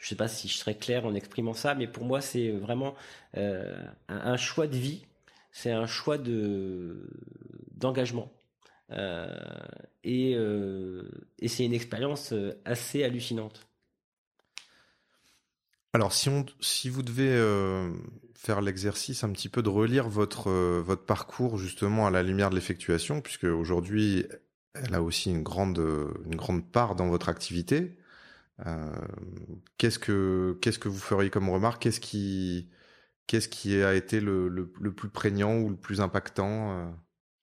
Je 0.00 0.06
ne 0.06 0.08
sais 0.08 0.16
pas 0.16 0.26
si 0.28 0.48
je 0.48 0.54
serais 0.54 0.76
clair 0.76 1.06
en 1.06 1.14
exprimant 1.14 1.54
ça, 1.54 1.76
mais 1.76 1.86
pour 1.86 2.04
moi, 2.04 2.20
c'est 2.20 2.50
vraiment 2.50 2.94
euh, 3.36 3.80
un, 4.08 4.36
choix 4.36 4.66
de 4.66 4.76
vie, 4.76 5.06
c'est 5.52 5.70
un 5.70 5.86
choix 5.86 6.18
de 6.18 7.08
d'engagement. 7.76 8.32
et, 10.04 10.32
et 10.32 11.48
c'est 11.48 11.64
une 11.64 11.74
expérience 11.74 12.34
assez 12.64 13.04
hallucinante. 13.04 13.70
Alors, 15.92 16.12
si, 16.12 16.28
on, 16.28 16.46
si 16.60 16.88
vous 16.88 17.02
devez 17.02 17.30
euh, 17.30 17.92
faire 18.34 18.60
l'exercice 18.60 19.24
un 19.24 19.30
petit 19.32 19.48
peu 19.48 19.60
de 19.62 19.68
relire 19.68 20.08
votre, 20.08 20.48
euh, 20.48 20.80
votre 20.84 21.04
parcours 21.04 21.58
justement 21.58 22.06
à 22.06 22.10
la 22.10 22.22
lumière 22.22 22.50
de 22.50 22.54
l'effectuation, 22.54 23.20
puisque 23.20 23.44
aujourd'hui, 23.44 24.24
elle 24.74 24.94
a 24.94 25.02
aussi 25.02 25.30
une 25.30 25.42
grande, 25.42 25.82
une 26.26 26.36
grande 26.36 26.70
part 26.70 26.94
dans 26.94 27.08
votre 27.08 27.28
activité, 27.28 27.96
euh, 27.96 27.99
qu'est-ce 29.78 29.98
que 29.98 30.58
qu'est-ce 30.60 30.78
que 30.78 30.88
vous 30.88 30.98
feriez 30.98 31.30
comme 31.30 31.48
remarque? 31.48 31.82
Qu'est-ce 31.82 32.00
qui 32.00 32.70
qu'est-ce 33.26 33.48
qui 33.48 33.80
a 33.82 33.94
été 33.94 34.20
le, 34.20 34.48
le, 34.48 34.92
plus 34.92 35.08
prégnant 35.08 35.56
ou 35.58 35.70
le 35.70 35.76
plus 35.76 36.00
impactant 36.00 36.92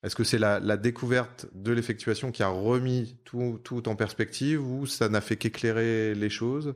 Est-ce 0.03 0.15
que 0.15 0.25
c'est 0.25 0.37
la, 0.37 0.59
la, 0.59 0.75
découverte 0.75 1.47
de 1.53 1.71
l'effectuation 1.71 2.31
qui 2.31 2.43
a 2.43 2.49
remis 2.49 3.17
tout, 3.23 3.59
tout 3.63 3.87
en 3.87 3.95
perspective 3.95 4.61
ou 4.61 4.85
ça 4.85 5.07
n'a 5.07 5.21
fait 5.21 5.37
qu'éclairer 5.37 6.13
les 6.13 6.29
choses? 6.29 6.75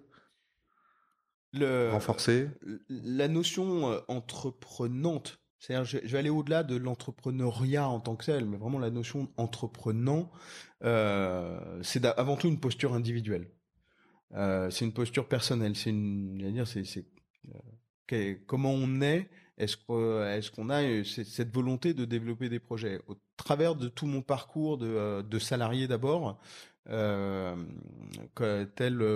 Le, 1.53 1.89
renforcer? 1.91 2.49
La 2.89 3.27
notion 3.27 3.91
euh, 3.91 3.99
entreprenante, 4.07 5.41
c'est-à-dire 5.59 5.85
je, 5.85 6.07
vais 6.07 6.17
aller 6.17 6.29
au-delà 6.29 6.63
de 6.63 6.77
l'entrepreneuriat 6.77 7.87
en 7.87 7.99
tant 7.99 8.15
que 8.15 8.25
tel, 8.25 8.45
mais 8.45 8.57
vraiment 8.57 8.79
la 8.79 8.89
notion 8.89 9.29
entreprenant, 9.37 10.31
euh, 10.83 11.79
c'est 11.83 12.05
avant 12.05 12.37
tout 12.37 12.47
une 12.47 12.59
posture 12.59 12.93
individuelle. 12.93 13.51
Euh, 14.35 14.69
c'est 14.69 14.85
une 14.85 14.93
posture 14.93 15.27
personnelle. 15.27 15.75
C'est 15.75 15.89
une, 15.89 16.37
dire, 16.37 16.67
c'est, 16.67 16.83
euh, 18.13 18.35
comment 18.47 18.71
on 18.71 19.01
est. 19.01 19.29
Est-ce 19.57 20.51
qu'on 20.51 20.69
a 20.69 20.81
euh, 20.81 21.03
cette 21.03 21.53
volonté 21.53 21.93
de 21.93 22.05
développer 22.05 22.49
des 22.49 22.59
projets? 22.59 22.99
Au 23.07 23.15
travers 23.37 23.75
de 23.75 23.87
tout 23.87 24.07
mon 24.07 24.21
parcours 24.21 24.77
de, 24.77 25.39
salarié 25.39 25.87
d'abord 25.87 26.39
tel, 26.85 27.59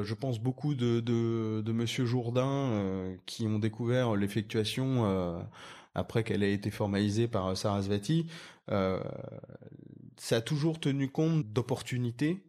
je 0.03 0.13
pense, 0.13 0.39
beaucoup 0.39 0.75
de, 0.75 0.99
de, 0.99 1.61
de 1.61 1.71
Monsieur 1.71 2.05
Jourdain 2.05 3.17
qui 3.25 3.47
ont 3.47 3.57
découvert 3.57 4.15
l'effectuation 4.15 5.43
après 5.95 6.23
qu'elle 6.23 6.43
ait 6.43 6.53
été 6.53 6.69
formalisée 6.69 7.27
par 7.27 7.57
Sarasvati. 7.57 8.27
Ça 8.67 10.37
a 10.37 10.41
toujours 10.41 10.79
tenu 10.79 11.09
compte 11.09 11.51
d'opportunités, 11.53 12.43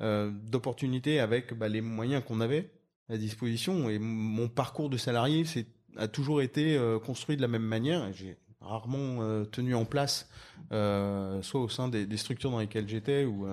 euh, 0.00 0.30
d'opportunités 0.30 1.20
avec 1.20 1.54
bah, 1.54 1.68
les 1.68 1.80
moyens 1.80 2.22
qu'on 2.24 2.40
avait 2.40 2.70
à 3.08 3.16
disposition. 3.16 3.90
Et 3.90 3.98
mon 3.98 4.48
parcours 4.48 4.90
de 4.90 4.96
salarié 4.96 5.44
a 5.96 6.08
toujours 6.08 6.42
été 6.42 6.78
construit 7.04 7.36
de 7.36 7.42
la 7.42 7.48
même 7.48 7.62
manière. 7.62 8.12
J'ai 8.12 8.36
rarement 8.60 9.44
tenu 9.46 9.74
en 9.74 9.84
place, 9.84 10.30
soit 10.70 11.60
au 11.60 11.68
sein 11.68 11.88
des, 11.88 12.16
structures 12.16 12.52
dans 12.52 12.60
lesquelles 12.60 12.88
j'étais 12.88 13.24
ou. 13.24 13.48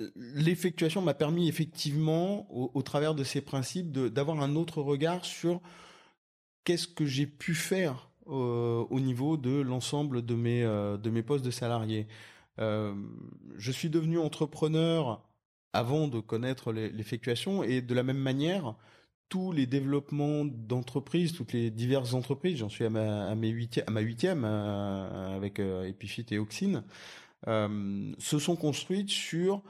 Euh, 0.00 0.10
l'effectuation 0.14 1.00
m'a 1.00 1.14
permis 1.14 1.48
effectivement, 1.48 2.46
au, 2.50 2.82
travers 2.82 3.14
de 3.14 3.24
ces 3.24 3.40
principes, 3.40 3.90
d'avoir 3.92 4.40
un 4.40 4.56
autre 4.56 4.82
regard 4.82 5.24
sur 5.24 5.60
qu'est-ce 6.64 6.86
que 6.86 7.06
j'ai 7.06 7.26
pu 7.26 7.54
faire 7.54 8.10
euh, 8.28 8.84
au 8.90 9.00
niveau 9.00 9.36
de 9.36 9.60
l'ensemble 9.60 10.24
de 10.24 10.34
mes 10.34 10.64
euh, 10.64 10.96
de 10.96 11.10
mes 11.10 11.22
postes 11.22 11.44
de 11.44 11.50
salariés. 11.50 12.06
Je 12.58 13.70
suis 13.72 13.90
devenu 13.90 14.18
entrepreneur 14.18 15.22
avant 15.72 16.08
de 16.08 16.20
connaître 16.20 16.72
l'effectuation 16.72 17.62
et 17.62 17.82
de 17.82 17.94
la 17.94 18.02
même 18.02 18.18
manière, 18.18 18.74
tous 19.28 19.52
les 19.52 19.66
développements 19.66 20.44
d'entreprises, 20.44 21.32
toutes 21.32 21.52
les 21.52 21.70
diverses 21.70 22.14
entreprises, 22.14 22.58
j'en 22.58 22.68
suis 22.68 22.84
à 22.84 22.90
ma, 22.90 23.34
mes 23.34 23.68
à 23.86 23.90
ma 23.90 24.00
huitième 24.00 24.44
avec 24.44 25.58
Epifit 25.58 26.26
et 26.30 26.38
Oxine, 26.38 26.82
euh, 27.48 28.12
se 28.18 28.38
sont 28.38 28.56
construites 28.56 29.10
sur 29.10 29.62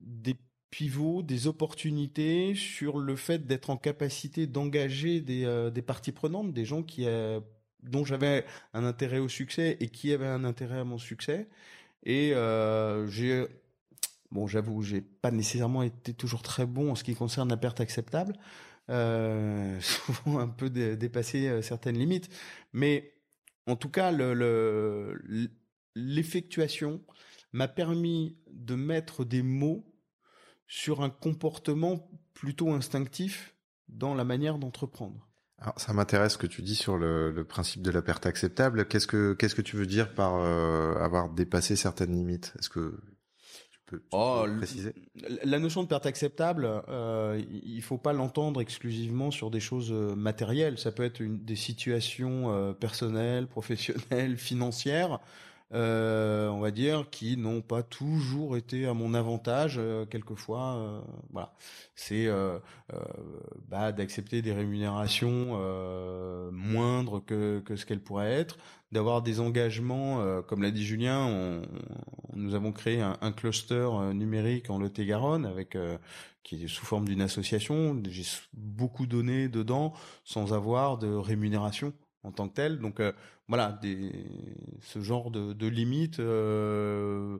des 0.00 0.36
pivots, 0.70 1.22
des 1.22 1.46
opportunités, 1.46 2.54
sur 2.54 2.98
le 2.98 3.16
fait 3.16 3.46
d'être 3.46 3.70
en 3.70 3.76
capacité 3.76 4.46
d'engager 4.46 5.20
des, 5.20 5.44
euh, 5.44 5.70
des 5.70 5.82
parties 5.82 6.12
prenantes, 6.12 6.52
des 6.52 6.64
gens 6.64 6.82
qui 6.82 7.06
euh, 7.06 7.40
dont 7.82 8.04
j'avais 8.04 8.44
un 8.74 8.84
intérêt 8.84 9.18
au 9.18 9.28
succès 9.28 9.76
et 9.80 9.88
qui 9.88 10.12
avaient 10.12 10.26
un 10.26 10.44
intérêt 10.44 10.78
à 10.78 10.84
mon 10.84 10.98
succès. 10.98 11.48
Et 12.04 12.34
euh, 12.34 13.06
j'ai, 13.08 13.46
bon, 14.30 14.46
j'avoue, 14.46 14.82
j'ai 14.82 15.00
pas 15.00 15.30
nécessairement 15.30 15.82
été 15.82 16.14
toujours 16.14 16.42
très 16.42 16.66
bon 16.66 16.92
en 16.92 16.94
ce 16.94 17.04
qui 17.04 17.14
concerne 17.14 17.48
la 17.48 17.56
perte 17.56 17.80
acceptable, 17.80 18.34
euh, 18.90 19.80
souvent 19.80 20.38
un 20.40 20.48
peu 20.48 20.70
dépassé 20.70 21.62
certaines 21.62 21.98
limites, 21.98 22.28
mais 22.72 23.14
en 23.66 23.76
tout 23.76 23.90
cas, 23.90 24.10
le, 24.10 24.34
le 24.34 25.50
l'effectuation 25.94 27.02
m'a 27.52 27.68
permis 27.68 28.38
de 28.50 28.74
mettre 28.74 29.24
des 29.24 29.42
mots 29.42 29.84
sur 30.66 31.02
un 31.02 31.10
comportement 31.10 32.10
plutôt 32.32 32.70
instinctif 32.72 33.54
dans 33.88 34.14
la 34.14 34.24
manière 34.24 34.58
d'entreprendre. 34.58 35.28
Alors, 35.62 35.78
ça 35.78 35.92
m'intéresse 35.92 36.32
ce 36.32 36.38
que 36.38 36.48
tu 36.48 36.60
dis 36.60 36.74
sur 36.74 36.98
le, 36.98 37.44
principe 37.48 37.82
de 37.82 37.92
la 37.92 38.02
perte 38.02 38.26
acceptable. 38.26 38.86
Qu'est-ce 38.86 39.06
que 39.06 39.34
qu'est-ce 39.34 39.54
que 39.54 39.62
tu 39.62 39.76
veux 39.76 39.86
dire 39.86 40.12
par 40.12 40.34
euh, 40.34 40.94
avoir 40.96 41.28
dépassé 41.30 41.76
certaines 41.76 42.12
limites? 42.12 42.52
Est-ce 42.58 42.68
que 42.68 42.98
tu 43.70 43.78
peux, 43.86 44.02
oh, 44.10 44.44
préciser? 44.58 44.92
La 45.44 45.60
notion 45.60 45.84
de 45.84 45.88
perte 45.88 46.04
acceptable, 46.06 46.68
euh, 46.88 47.40
il 47.48 47.80
faut 47.80 47.96
pas 47.96 48.12
l'entendre 48.12 48.60
exclusivement 48.60 49.30
sur 49.30 49.52
des 49.52 49.60
choses 49.60 49.92
euh, 49.92 50.16
matérielles. 50.16 50.78
Ça 50.78 50.90
peut 50.90 51.04
être 51.04 51.20
une, 51.20 51.44
des 51.44 51.54
situations 51.54 52.52
euh, 52.52 52.72
personnelles, 52.72 53.46
professionnelles, 53.46 54.36
financières 54.38 55.20
euh, 55.74 56.48
on 56.48 56.60
va 56.60 56.70
dire, 56.70 57.08
qui 57.10 57.36
n'ont 57.36 57.62
pas 57.62 57.82
toujours 57.82 58.56
été 58.56 58.86
à 58.86 58.92
mon 58.92 59.14
avantage. 59.14 59.76
Euh, 59.78 60.04
quelquefois, 60.04 60.76
euh, 60.76 61.00
voilà, 61.30 61.54
c'est 61.94 62.28
bah, 63.68 63.92
d'accepter 63.92 64.42
des 64.42 64.52
rémunérations 64.52 65.58
moindres 66.52 67.24
que, 67.24 67.60
que 67.60 67.76
ce 67.76 67.86
qu'elles 67.86 68.02
pourraient 68.02 68.32
être, 68.32 68.58
d'avoir 68.90 69.22
des 69.22 69.40
engagements, 69.40 70.42
comme 70.42 70.62
l'a 70.62 70.70
dit 70.70 70.84
Julien, 70.84 71.24
on, 71.24 71.62
nous 72.34 72.54
avons 72.54 72.72
créé 72.72 73.00
un, 73.00 73.16
un 73.20 73.32
cluster 73.32 73.88
numérique 74.12 74.68
en 74.68 74.78
Lot-et-Garonne 74.78 75.46
avec 75.46 75.76
qui 76.42 76.62
est 76.62 76.68
sous 76.68 76.84
forme 76.84 77.06
d'une 77.06 77.22
association. 77.22 78.00
J'ai 78.08 78.26
beaucoup 78.52 79.06
donné 79.06 79.48
dedans 79.48 79.94
sans 80.24 80.52
avoir 80.52 80.98
de 80.98 81.08
rémunération 81.08 81.92
en 82.24 82.32
tant 82.32 82.48
que 82.48 82.54
tel. 82.54 82.78
Donc 82.78 83.00
euh, 83.00 83.12
voilà, 83.48 83.78
des, 83.82 84.12
ce 84.80 85.00
genre 85.00 85.30
de, 85.30 85.52
de 85.52 85.66
limites 85.66 86.20
euh, 86.20 87.38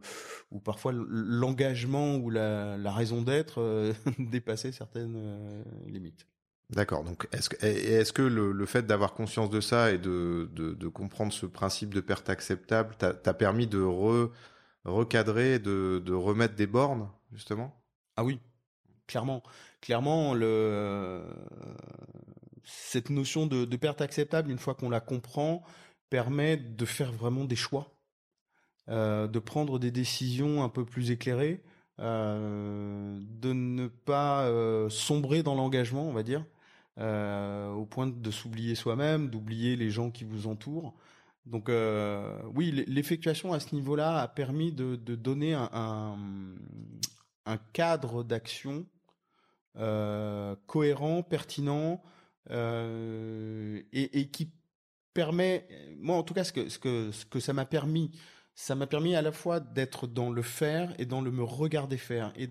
où 0.51 0.61
parfois 0.61 0.93
l'engagement 0.93 2.17
ou 2.17 2.31
la, 2.31 2.77
la 2.77 2.93
raison 2.93 3.23
d'être 3.23 3.61
euh, 3.61 3.93
dépassait 4.19 4.73
certaines 4.73 5.17
euh, 5.17 5.63
limites. 5.87 6.27
D'accord. 6.71 7.05
Donc, 7.05 7.29
est-ce 7.33 7.51
que, 7.51 7.67
est-ce 7.67 8.15
que 8.15 8.23
le, 8.23 8.53
le 8.53 8.67
fait 8.67 8.87
d'avoir 8.87 9.13
conscience 9.13 9.51
de 9.51 9.61
ça 9.61 9.93
et 9.93 9.99
de, 9.99 10.49
de, 10.55 10.73
de, 10.73 10.89
comprendre 10.89 11.31
ce 11.31 11.45
principe 11.45 11.93
de 11.93 12.01
perte 12.01 12.31
acceptable 12.31 12.95
t'a, 12.97 13.35
permis 13.35 13.67
de 13.67 13.83
re, 13.83 14.31
recadrer, 14.87 15.59
de, 15.59 16.03
de 16.03 16.15
remettre 16.15 16.55
des 16.55 16.67
bornes, 16.67 17.11
justement? 17.31 17.79
Ah 18.17 18.25
oui, 18.25 18.41
clairement. 19.07 19.43
Clairement, 19.83 20.33
le 20.33 21.23
cette 22.65 23.11
notion 23.11 23.47
de, 23.47 23.65
perte 23.77 24.01
acceptable, 24.01 24.51
une 24.51 24.59
fois 24.59 24.75
qu'on 24.75 24.91
la 24.91 25.01
comprend, 25.01 25.63
permet 26.11 26.57
de 26.57 26.85
faire 26.85 27.13
vraiment 27.13 27.45
des 27.45 27.57
choix, 27.57 27.95
euh, 28.89 29.29
de 29.29 29.39
prendre 29.39 29.79
des 29.79 29.91
décisions 29.91 30.63
un 30.63 30.69
peu 30.69 30.85
plus 30.85 31.11
éclairées, 31.11 31.63
euh, 32.01 33.19
de 33.21 33.53
ne 33.53 33.87
pas 33.87 34.45
euh, 34.47 34.89
sombrer 34.89 35.43
dans 35.43 35.55
l'engagement, 35.55 36.09
on 36.09 36.13
va 36.13 36.23
dire, 36.23 36.45
au 36.99 37.87
point 37.87 38.07
de 38.07 38.31
s'oublier 38.31 38.75
soi-même, 38.75 39.31
d'oublier 39.31 39.77
les 39.77 39.91
gens 39.91 40.11
qui 40.11 40.25
vous 40.25 40.47
entourent. 40.47 40.95
Donc 41.47 41.71
oui, 42.55 42.85
l'effectuation 42.87 43.53
à 43.53 43.61
ce 43.61 43.75
niveau-là 43.75 44.21
a 44.21 44.29
permis 44.29 44.73
de, 44.73 44.97
donner 44.97 45.55
un, 45.55 46.17
cadre 47.73 48.23
d'action 48.23 48.85
cohérent, 50.67 51.23
pertinent 51.23 52.03
euh, 52.51 53.81
et, 53.93 54.29
qui 54.31 54.51
permet, 55.15 55.69
moi 55.99 56.17
en 56.17 56.23
tout 56.23 56.35
cas, 56.35 56.45
ce 56.45 56.53
que, 56.53 56.69
ce 56.69 56.79
que, 56.79 57.11
ce 57.13 57.25
que 57.25 57.41
ça 57.41 57.53
m'a 57.53 57.67
permis, 57.67 58.11
ça 58.55 58.75
m'a 58.75 58.87
permis 58.87 59.15
à 59.15 59.23
la 59.23 59.33
fois 59.33 59.61
d'être 59.61 60.07
dans 60.07 60.31
le 60.31 60.43
faire 60.43 60.95
et 60.99 61.07
dans 61.07 61.21
le 61.21 61.31
me 61.31 61.43
regarder 61.43 61.97
faire 61.97 62.33
et 62.37 62.47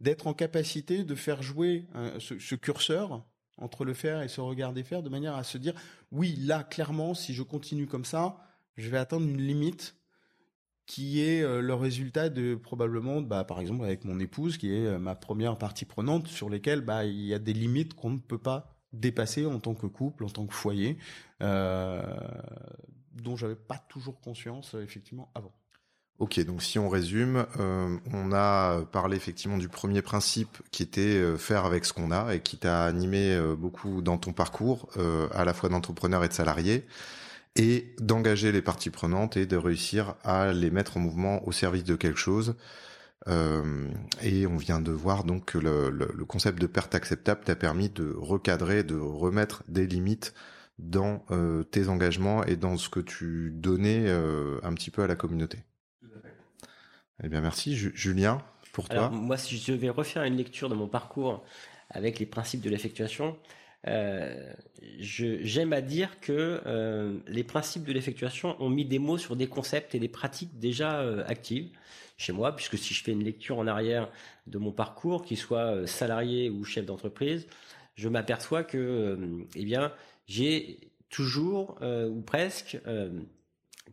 d'être 0.00 0.26
en 0.26 0.34
capacité 0.34 1.04
de 1.04 1.14
faire 1.14 1.42
jouer 1.42 1.86
euh, 1.94 2.18
ce, 2.20 2.54
curseur 2.54 3.24
entre 3.58 3.84
le 3.84 3.94
faire 3.94 4.22
et 4.22 4.28
se 4.28 4.40
regarder 4.40 4.82
faire 4.82 5.02
de 5.02 5.08
manière 5.08 5.34
à 5.34 5.44
se 5.44 5.58
dire 5.58 5.74
oui 6.10 6.36
là 6.36 6.62
clairement 6.62 7.14
si 7.14 7.34
je 7.34 7.42
continue 7.42 7.86
comme 7.86 8.04
ça 8.04 8.38
je 8.76 8.88
vais 8.88 8.98
atteindre 8.98 9.26
une 9.26 9.40
limite 9.40 9.96
qui 10.86 11.20
est 11.20 11.42
euh, 11.42 11.60
le 11.60 11.74
résultat 11.74 12.28
de 12.28 12.54
probablement, 12.54 13.20
bah, 13.20 13.44
par 13.44 13.60
exemple 13.60 13.84
avec 13.84 14.04
mon 14.04 14.20
épouse, 14.20 14.56
qui 14.56 14.72
est 14.72 14.98
ma 14.98 15.16
première 15.16 15.58
partie 15.58 15.84
prenante, 15.84 16.28
sur 16.28 16.48
lesquelles 16.48 16.80
bah, 16.80 17.04
il 17.04 17.26
y 17.26 17.34
a 17.34 17.40
des 17.40 17.52
limites 17.52 17.94
qu'on 17.94 18.10
ne 18.10 18.18
peut 18.18 18.38
pas 18.38 18.75
dépasser 19.00 19.46
en 19.46 19.58
tant 19.58 19.74
que 19.74 19.86
couple, 19.86 20.24
en 20.24 20.28
tant 20.28 20.46
que 20.46 20.54
foyer, 20.54 20.98
euh, 21.42 22.02
dont 23.14 23.36
j'avais 23.36 23.56
pas 23.56 23.78
toujours 23.88 24.20
conscience 24.20 24.74
euh, 24.74 24.82
effectivement 24.82 25.30
avant. 25.34 25.52
Ok, 26.18 26.42
donc 26.46 26.62
si 26.62 26.78
on 26.78 26.88
résume, 26.88 27.44
euh, 27.60 27.98
on 28.14 28.32
a 28.32 28.82
parlé 28.86 29.18
effectivement 29.18 29.58
du 29.58 29.68
premier 29.68 30.00
principe 30.00 30.56
qui 30.70 30.82
était 30.82 31.36
faire 31.36 31.66
avec 31.66 31.84
ce 31.84 31.92
qu'on 31.92 32.10
a 32.10 32.34
et 32.34 32.40
qui 32.40 32.56
t'a 32.56 32.86
animé 32.86 33.38
beaucoup 33.58 34.00
dans 34.00 34.16
ton 34.16 34.32
parcours, 34.32 34.88
à 35.34 35.44
la 35.44 35.52
fois 35.52 35.68
d'entrepreneur 35.68 36.24
et 36.24 36.28
de 36.28 36.32
salarié 36.32 36.86
et 37.54 37.94
d'engager 37.98 38.50
les 38.50 38.62
parties 38.62 38.88
prenantes 38.88 39.36
et 39.36 39.44
de 39.44 39.58
réussir 39.58 40.14
à 40.24 40.54
les 40.54 40.70
mettre 40.70 40.96
en 40.96 41.00
mouvement 41.00 41.46
au 41.46 41.52
service 41.52 41.84
de 41.84 41.96
quelque 41.96 42.18
chose. 42.18 42.54
Euh, 43.28 43.88
et 44.22 44.46
on 44.46 44.56
vient 44.56 44.80
de 44.80 44.92
voir 44.92 45.24
donc 45.24 45.46
que 45.46 45.58
le, 45.58 45.90
le, 45.90 46.12
le 46.14 46.24
concept 46.24 46.60
de 46.60 46.66
perte 46.66 46.94
acceptable 46.94 47.42
t'a 47.44 47.56
permis 47.56 47.88
de 47.88 48.14
recadrer, 48.16 48.84
de 48.84 48.96
remettre 48.96 49.64
des 49.68 49.86
limites 49.86 50.32
dans 50.78 51.24
euh, 51.30 51.62
tes 51.64 51.88
engagements 51.88 52.44
et 52.44 52.56
dans 52.56 52.76
ce 52.76 52.88
que 52.88 53.00
tu 53.00 53.50
donnais 53.52 54.04
euh, 54.06 54.60
un 54.62 54.74
petit 54.74 54.90
peu 54.90 55.02
à 55.02 55.06
la 55.06 55.16
communauté. 55.16 55.58
Eh 57.22 57.28
bien, 57.28 57.40
merci. 57.40 57.74
Julien, 57.74 58.42
pour 58.72 58.86
Alors, 58.90 59.08
toi. 59.08 59.18
Moi, 59.18 59.38
si 59.38 59.56
je 59.56 59.72
vais 59.72 59.88
refaire 59.88 60.22
une 60.24 60.36
lecture 60.36 60.68
de 60.68 60.74
mon 60.74 60.86
parcours 60.86 61.44
avec 61.88 62.18
les 62.18 62.26
principes 62.26 62.60
de 62.60 62.68
l'effectuation, 62.68 63.36
euh, 63.88 64.52
j'aime 64.98 65.72
à 65.72 65.80
dire 65.80 66.20
que 66.20 66.60
euh, 66.66 67.18
les 67.26 67.44
principes 67.44 67.84
de 67.84 67.92
l'effectuation 67.92 68.56
ont 68.60 68.70
mis 68.70 68.84
des 68.84 68.98
mots 68.98 69.18
sur 69.18 69.36
des 69.36 69.46
concepts 69.46 69.94
et 69.94 69.98
des 69.98 70.08
pratiques 70.08 70.58
déjà 70.58 71.00
euh, 71.00 71.24
actives 71.26 71.68
chez 72.16 72.32
moi, 72.32 72.56
puisque 72.56 72.78
si 72.78 72.94
je 72.94 73.02
fais 73.02 73.12
une 73.12 73.24
lecture 73.24 73.58
en 73.58 73.66
arrière 73.66 74.08
de 74.46 74.58
mon 74.58 74.72
parcours, 74.72 75.24
qu'il 75.24 75.36
soit 75.36 75.74
euh, 75.74 75.86
salarié 75.86 76.50
ou 76.50 76.64
chef 76.64 76.86
d'entreprise, 76.86 77.46
je 77.94 78.08
m'aperçois 78.08 78.64
que, 78.64 78.78
euh, 78.78 79.44
eh 79.54 79.64
bien, 79.64 79.92
j'ai 80.26 80.78
toujours 81.08 81.78
ou 81.82 82.20
presque 82.20 82.76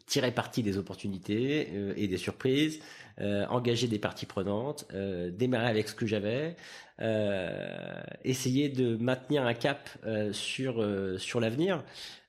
tiré 0.05 0.31
parti 0.31 0.63
des 0.63 0.77
opportunités 0.77 1.69
et 1.95 2.07
des 2.07 2.17
surprises, 2.17 2.79
euh, 3.21 3.45
engager 3.47 3.87
des 3.87 3.99
parties 3.99 4.25
prenantes, 4.25 4.85
euh, 4.93 5.29
démarrer 5.29 5.67
avec 5.67 5.87
ce 5.87 5.95
que 5.95 6.05
j'avais, 6.05 6.55
euh, 6.99 8.01
essayer 8.23 8.69
de 8.69 8.97
maintenir 8.97 9.45
un 9.45 9.53
cap 9.53 9.89
euh, 10.05 10.31
sur 10.33 10.81
euh, 10.81 11.17
sur 11.17 11.39
l'avenir, 11.39 11.83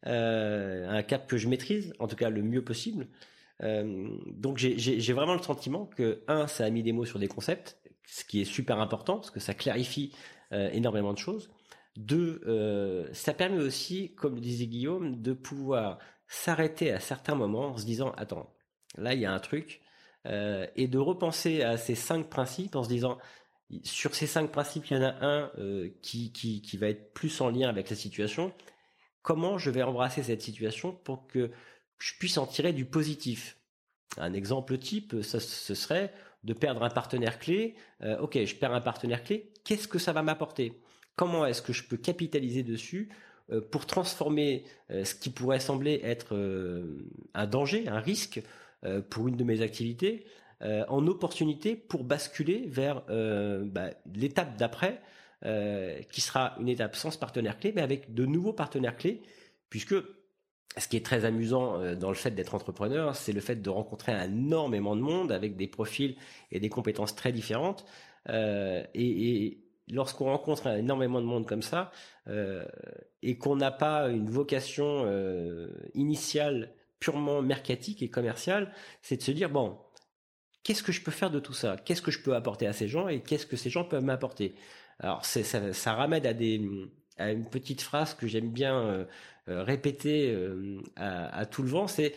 un 0.05 1.03
cap 1.03 1.27
que 1.27 1.37
je 1.37 1.49
maîtrise, 1.49 1.95
en 1.99 2.07
tout 2.07 2.17
cas 2.17 2.29
le 2.29 2.43
mieux 2.43 2.63
possible. 2.63 3.07
donc 3.63 4.59
j'ai 4.59 5.13
vraiment 5.15 5.35
le 5.35 5.43
sentiment 5.43 5.87
que 5.87 6.23
un, 6.29 6.47
ça 6.47 6.67
a 6.67 6.71
mis 6.71 6.83
des 6.83 6.93
mots 6.93 7.07
sur 7.07 7.19
des 7.19 7.29
concepts, 7.29 7.79
ce 8.07 8.25
qui 8.25 8.43
est 8.43 8.45
super 8.45 8.79
important 8.81 9.17
parce 9.17 9.31
que 9.31 9.41
ça 9.41 9.55
clarifie 9.55 10.13
énormément 10.53 11.15
de 11.15 11.19
choses. 11.19 11.51
Deux, 11.97 12.43
ça 13.15 13.33
permet 13.33 13.63
aussi, 13.63 14.13
comme 14.15 14.35
le 14.35 14.43
disait 14.43 14.67
Guillaume, 14.67 15.23
de 15.23 15.33
pouvoir 15.33 15.99
s'arrêter 16.27 16.93
à 16.93 17.01
certains 17.01 17.35
moments 17.35 17.69
en 17.69 17.77
se 17.77 17.85
disant 17.85 18.13
attends, 18.17 18.55
là 18.97 19.15
il 19.15 19.21
y 19.21 19.27
a 19.27 19.33
un 19.33 19.41
truc, 19.41 19.83
euh, 20.27 20.67
et 20.77 20.89
de 20.89 20.99
repenser 20.99 21.63
à 21.63 21.77
ces 21.77 21.95
cinq 21.95 22.31
principes 22.31 22.77
en 22.77 22.83
se 22.83 22.89
disant 22.89 23.19
sur 23.83 24.15
ces 24.15 24.27
cinq 24.27 24.51
principes, 24.51 24.87
il 24.91 24.97
y 24.97 25.01
en 25.01 25.03
a 25.03 25.25
un 25.25 25.51
euh, 25.59 25.91
qui, 26.03 26.77
va 26.79 26.89
être 26.89 27.13
plus 27.13 27.41
en 27.41 27.51
lien 27.51 27.69
avec 27.69 27.91
la 27.91 27.97
situation. 27.97 28.53
Comment 29.23 29.59
je 29.59 29.71
vais 29.71 29.83
embrasser 29.83 30.23
cette 30.23 30.43
situation 30.43 30.93
pour 30.93 31.27
que 31.27 31.51
je 31.99 32.13
puisse 32.19 32.37
en 32.37 32.47
tirer 32.47 32.73
du 32.73 32.85
positif? 32.85 33.59
Un 34.19 34.33
exemple 34.33 34.79
type, 34.79 35.23
ça, 35.23 35.41
ce 35.41 35.75
serait 35.75 36.13
de 36.45 36.53
perdre 36.53 36.83
un 36.83 36.91
partenaire 36.91 37.39
clé. 37.39 37.75
Euh, 38.03 38.19
ok, 38.19 38.45
je 38.45 38.55
perds 38.55 38.75
un 38.75 38.81
partenaire 38.81 39.25
clé. 39.25 39.53
Qu'est-ce 39.65 39.89
que 39.89 39.99
ça 39.99 40.13
va 40.13 40.23
m'apporter? 40.23 40.81
Comment 41.17 41.47
est-ce 41.47 41.63
que 41.63 41.73
je 41.73 41.85
peux 41.85 41.97
capitaliser 41.97 42.63
dessus 42.63 43.09
euh, 43.11 43.15
pour 43.71 43.87
transformer 43.87 44.65
euh, 44.91 45.05
ce 45.05 45.15
qui 45.15 45.31
pourrait 45.31 45.61
sembler 45.61 46.01
être 46.03 46.35
euh, 46.35 47.09
un 47.35 47.47
danger, 47.47 47.89
un 47.89 48.01
risque, 48.01 48.43
euh, 48.85 49.01
pour 49.01 49.29
une 49.29 49.37
de 49.37 49.45
mes 49.45 49.63
activités 49.63 50.27
euh, 50.63 50.85
en 50.89 51.07
opportunité 51.07 51.75
pour 51.75 52.05
basculer 52.05 52.65
vers 52.67 53.03
euh, 53.09 53.65
bah, 53.65 53.91
l'étape 54.15 54.57
d'après 54.57 55.01
qui 56.11 56.23
sera 56.23 56.57
une 56.59 56.71
étape 56.71 56.97
sans 56.97 57.15
partenaire 57.19 57.59
clé 57.59 57.71
mais 57.77 57.83
avec 57.83 58.15
de 58.15 58.25
nouveaux 58.25 58.55
partenaires 58.55 58.97
clés 58.97 59.21
puisque 59.69 59.95
ce 60.79 60.89
qui 60.89 60.97
est 60.97 61.05
très 61.05 61.27
amusant 61.27 61.95
dans 61.97 62.09
le 62.09 62.15
fait 62.15 62.31
d'être 62.31 62.55
entrepreneur, 62.55 63.15
c'est 63.15 63.33
le 63.33 63.43
fait 63.43 63.61
de 63.61 63.69
rencontrer 63.69 64.13
énormément 64.25 64.97
de 64.97 65.03
monde 65.03 65.33
avec 65.33 65.59
des 65.59 65.67
profils 65.67 66.17
et 66.51 66.61
des 66.61 66.71
compétences 66.71 67.15
très 67.15 67.31
différentes. 67.31 67.85
Euh, 68.31 68.83
et 68.95 69.64
lorsqu'on 69.89 70.27
rencontre 70.27 70.67
énormément 70.69 71.21
de 71.21 71.27
monde 71.27 71.47
comme 71.47 71.63
ça 71.63 71.91
euh, 72.29 72.65
et 73.23 73.37
qu'on 73.37 73.57
n'a 73.57 73.71
pas 73.71 74.09
une 74.09 74.31
vocation 74.31 75.03
euh, 75.05 75.69
initiale 75.95 76.73
purement 77.01 77.43
mercatique 77.43 78.03
et 78.03 78.09
commercial, 78.09 78.73
c'est 79.03 79.19
de 79.19 79.23
se 79.23 79.31
dire, 79.31 79.51
bon, 79.51 79.79
qu'est-ce 80.63 80.83
que 80.83 80.93
je 80.93 81.03
peux 81.03 81.11
faire 81.11 81.31
de 81.31 81.41
tout 81.41 81.53
ça? 81.53 81.77
Qu'est-ce 81.77 82.03
que 82.03 82.11
je 82.11 82.23
peux 82.23 82.35
apporter 82.35 82.67
à 82.67 82.73
ces 82.73 82.89
gens 82.89 83.09
et 83.09 83.21
qu'est-ce 83.21 83.47
que 83.47 83.57
ces 83.57 83.71
gens 83.71 83.85
peuvent 83.85 84.05
m'apporter? 84.05 84.55
Alors, 85.01 85.25
ça, 85.25 85.93
ramène 85.93 86.25
à, 86.25 86.33
des, 86.33 86.63
à 87.19 87.33
une 87.33 87.49
petite 87.49 87.83
phrase 87.83 88.15
que 88.15 88.27
j'aime 88.27 88.51
bien 88.51 89.07
euh, 89.49 89.65
répéter 89.65 90.35
à, 90.97 91.37
à, 91.37 91.47
tout 91.47 91.63
le 91.63 91.69
vent, 91.69 91.87
c'est 91.89 92.15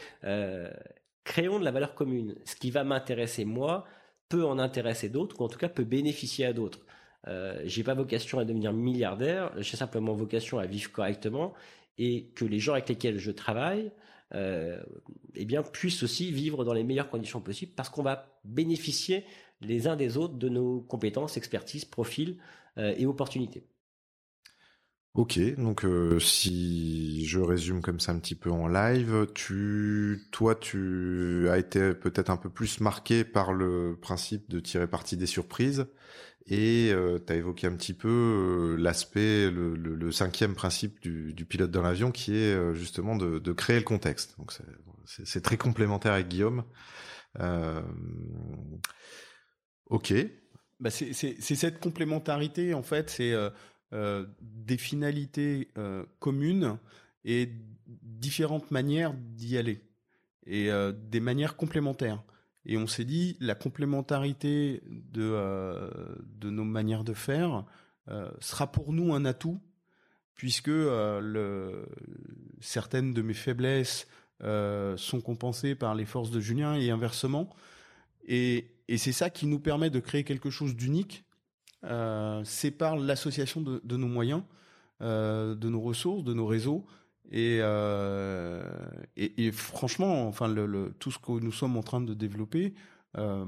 créons 1.24 1.60
de 1.60 1.66
la 1.66 1.72
valeur 1.72 1.94
commune. 1.94 2.36
Ce 2.46 2.56
qui 2.56 2.72
va 2.72 2.86
m'intéresser 2.86 3.44
moi 3.44 3.86
peut 4.30 4.46
en 4.46 4.60
intéresser 4.60 5.10
d'autres, 5.10 5.42
ou 5.42 5.44
en 5.44 5.50
tout 5.50 5.60
cas 5.60 5.70
peut 5.70 5.84
bénéficier 5.84 6.46
à 6.46 6.54
d'autres. 6.54 6.87
Euh, 7.28 7.62
j'ai 7.66 7.84
pas 7.84 7.94
vocation 7.94 8.40
à 8.40 8.46
devenir 8.46 8.74
milliardaire, 8.74 9.52
j'ai 9.58 9.78
simplement 9.78 10.14
vocation 10.14 10.60
à 10.60 10.66
vivre 10.66 10.92
correctement 10.92 11.54
et 11.98 12.28
que 12.36 12.46
les 12.46 12.60
gens 12.60 12.74
avec 12.74 12.90
lesquels 12.90 13.18
je 13.18 13.32
travaille 13.32 13.92
euh, 14.34 14.82
eh 15.36 15.46
bien, 15.46 15.64
puissent 15.64 16.04
aussi 16.04 16.32
vivre 16.32 16.64
dans 16.64 16.74
les 16.74 16.84
meilleures 16.84 17.10
conditions 17.10 17.42
possibles 17.42 17.72
parce 17.76 17.90
qu'on 17.90 18.04
va 18.04 18.40
bénéficier 18.44 19.26
les 19.62 19.88
uns 19.88 19.96
des 19.96 20.18
autres 20.18 20.36
de 20.36 20.50
nos 20.50 20.82
compétences, 20.82 21.38
expertises, 21.38 21.86
profils 21.86 22.38
euh, 22.78 22.94
et 22.98 23.06
opportunités. 23.06 23.64
Ok, 25.18 25.40
donc 25.56 25.84
euh, 25.84 26.20
si 26.20 27.26
je 27.26 27.40
résume 27.40 27.82
comme 27.82 28.00
ça 28.00 28.12
un 28.12 28.20
petit 28.20 28.36
peu 28.36 28.52
en 28.52 28.68
live, 28.68 29.26
toi, 30.30 30.54
tu 30.54 31.50
as 31.50 31.58
été 31.58 31.96
peut-être 31.96 32.30
un 32.30 32.38
peu 32.38 32.52
plus 32.52 32.80
marqué 32.82 33.24
par 33.24 33.52
le 33.52 33.98
principe 34.00 34.48
de 34.48 34.60
tirer 34.60 34.86
parti 34.86 35.18
des 35.18 35.26
surprises 35.26 35.88
et 36.46 36.92
euh, 36.92 37.18
tu 37.18 37.34
as 37.34 37.36
évoqué 37.36 37.66
un 37.66 37.76
petit 37.76 37.96
peu 37.96 38.08
euh, 38.08 38.76
l'aspect, 38.78 39.50
le, 39.50 40.12
cinquième 40.12 40.54
principe 40.54 41.02
du, 41.02 41.46
pilote 41.50 41.72
dans 41.72 41.82
l'avion 41.82 42.12
qui 42.12 42.36
est 42.38 42.76
justement 42.76 43.16
de, 43.16 43.54
créer 43.54 43.80
le 43.80 43.86
contexte. 43.86 44.38
Donc 44.38 44.54
c'est 45.06 45.42
très 45.42 45.58
complémentaire 45.58 46.14
avec 46.14 46.28
Guillaume. 46.28 46.64
Ok. 49.90 50.14
Bah 50.80 50.92
c'est 50.92 51.16
cette 51.42 51.80
complémentarité 51.80 52.76
en 52.76 52.84
fait, 52.84 53.10
c'est 53.10 53.34
des 53.92 54.78
finalités 54.78 55.70
euh, 55.78 56.04
communes 56.20 56.78
et 57.24 57.50
différentes 57.88 58.70
manières 58.70 59.14
d'y 59.14 59.58
aller 59.58 59.82
et 60.46 60.70
euh, 60.72 60.92
des 60.92 61.22
manières 61.22 61.56
complémentaires. 61.56 62.22
Et 62.66 62.78
on 62.78 62.88
s'est 62.88 63.06
dit 63.06 63.38
la 63.40 63.56
complémentarité 63.56 64.82
de 64.86 65.90
de 66.20 66.50
nos 66.50 66.66
manières 66.66 67.06
de 67.06 67.14
faire 67.14 67.64
sera 68.42 68.70
pour 68.70 68.92
nous 68.92 69.14
un 69.14 69.24
atout 69.24 69.62
puisque 70.36 70.72
certaines 72.60 73.14
de 73.14 73.22
mes 73.22 73.34
faiblesses 73.34 74.06
sont 74.42 75.22
compensées 75.22 75.76
par 75.76 75.96
les 75.96 76.06
forces 76.06 76.30
de 76.30 76.42
Julien 76.42 76.76
et 76.76 76.90
inversement. 76.90 77.56
Et, 78.28 78.68
et 78.90 78.98
c'est 78.98 79.14
ça 79.14 79.30
qui 79.30 79.48
nous 79.48 79.60
permet 79.60 79.90
de 79.90 80.02
créer 80.02 80.26
quelque 80.26 80.50
chose 80.50 80.76
d'unique. 80.76 81.24
C'est 81.84 82.72
par 82.72 82.98
l'association 82.98 83.62
de, 83.62 83.98
nos 83.98 84.08
moyens, 84.08 84.44
de 85.02 85.70
nos 85.70 85.82
ressources, 85.82 86.24
de 86.24 86.34
nos 86.34 86.46
réseaux, 86.46 86.86
et, 87.32 87.60
euh, 87.62 88.64
franchement, 89.52 90.28
enfin, 90.28 90.54
tout 91.00 91.12
ce 91.12 91.20
que 91.20 91.32
nous 91.32 91.52
sommes 91.52 91.78
en 91.78 91.84
train 91.84 92.02
de 92.02 92.14
développer, 92.14 92.74
euh, 93.18 93.46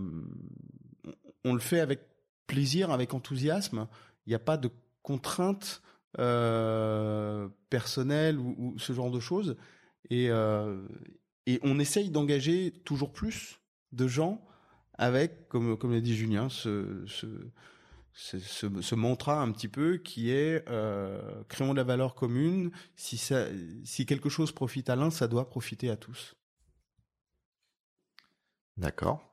on 1.46 1.54
le 1.54 1.60
fait 1.60 1.80
avec 1.80 2.02
plaisir, 2.48 2.92
avec 2.92 3.14
enthousiasme. 3.14 3.88
Il 4.26 4.30
n'y 4.30 4.36
a 4.36 4.40
pas 4.40 4.58
de 4.58 4.70
contraintes 5.02 5.82
euh, 6.20 7.48
personnelles 7.70 8.38
ou, 8.38 8.76
ce 8.78 8.94
genre 8.94 9.12
de 9.12 9.20
choses. 9.20 9.56
Et, 10.10 10.30
euh, 10.30 10.82
on 11.64 11.80
essaye 11.80 12.12
d'engager 12.12 12.72
toujours 12.86 13.12
plus 13.12 13.60
de 13.92 14.08
gens 14.08 14.46
avec, 14.94 15.48
comme, 15.48 15.78
comme 15.78 15.94
l'a 15.94 16.02
dit 16.02 16.16
Julien, 16.16 16.48
ce, 16.50 17.06
ce, 18.20 18.38
ce, 18.82 18.96
mantra 18.96 19.42
un 19.42 19.50
petit 19.52 19.70
peu 19.70 19.98
qui 19.98 20.32
est 20.32 20.68
euh, 20.68 21.22
créons 21.48 21.72
de 21.72 21.78
la 21.78 21.86
valeur 21.86 22.16
commune. 22.16 22.70
Si, 22.98 23.18
ça, 23.18 23.46
si 23.86 24.06
quelque 24.06 24.28
chose 24.28 24.52
profite 24.52 24.90
à 24.90 24.98
l'un, 24.98 25.10
ça 25.10 25.30
doit 25.30 25.50
profiter 25.50 25.90
à 25.90 25.96
tous. 25.96 26.36
D'accord. 28.76 29.24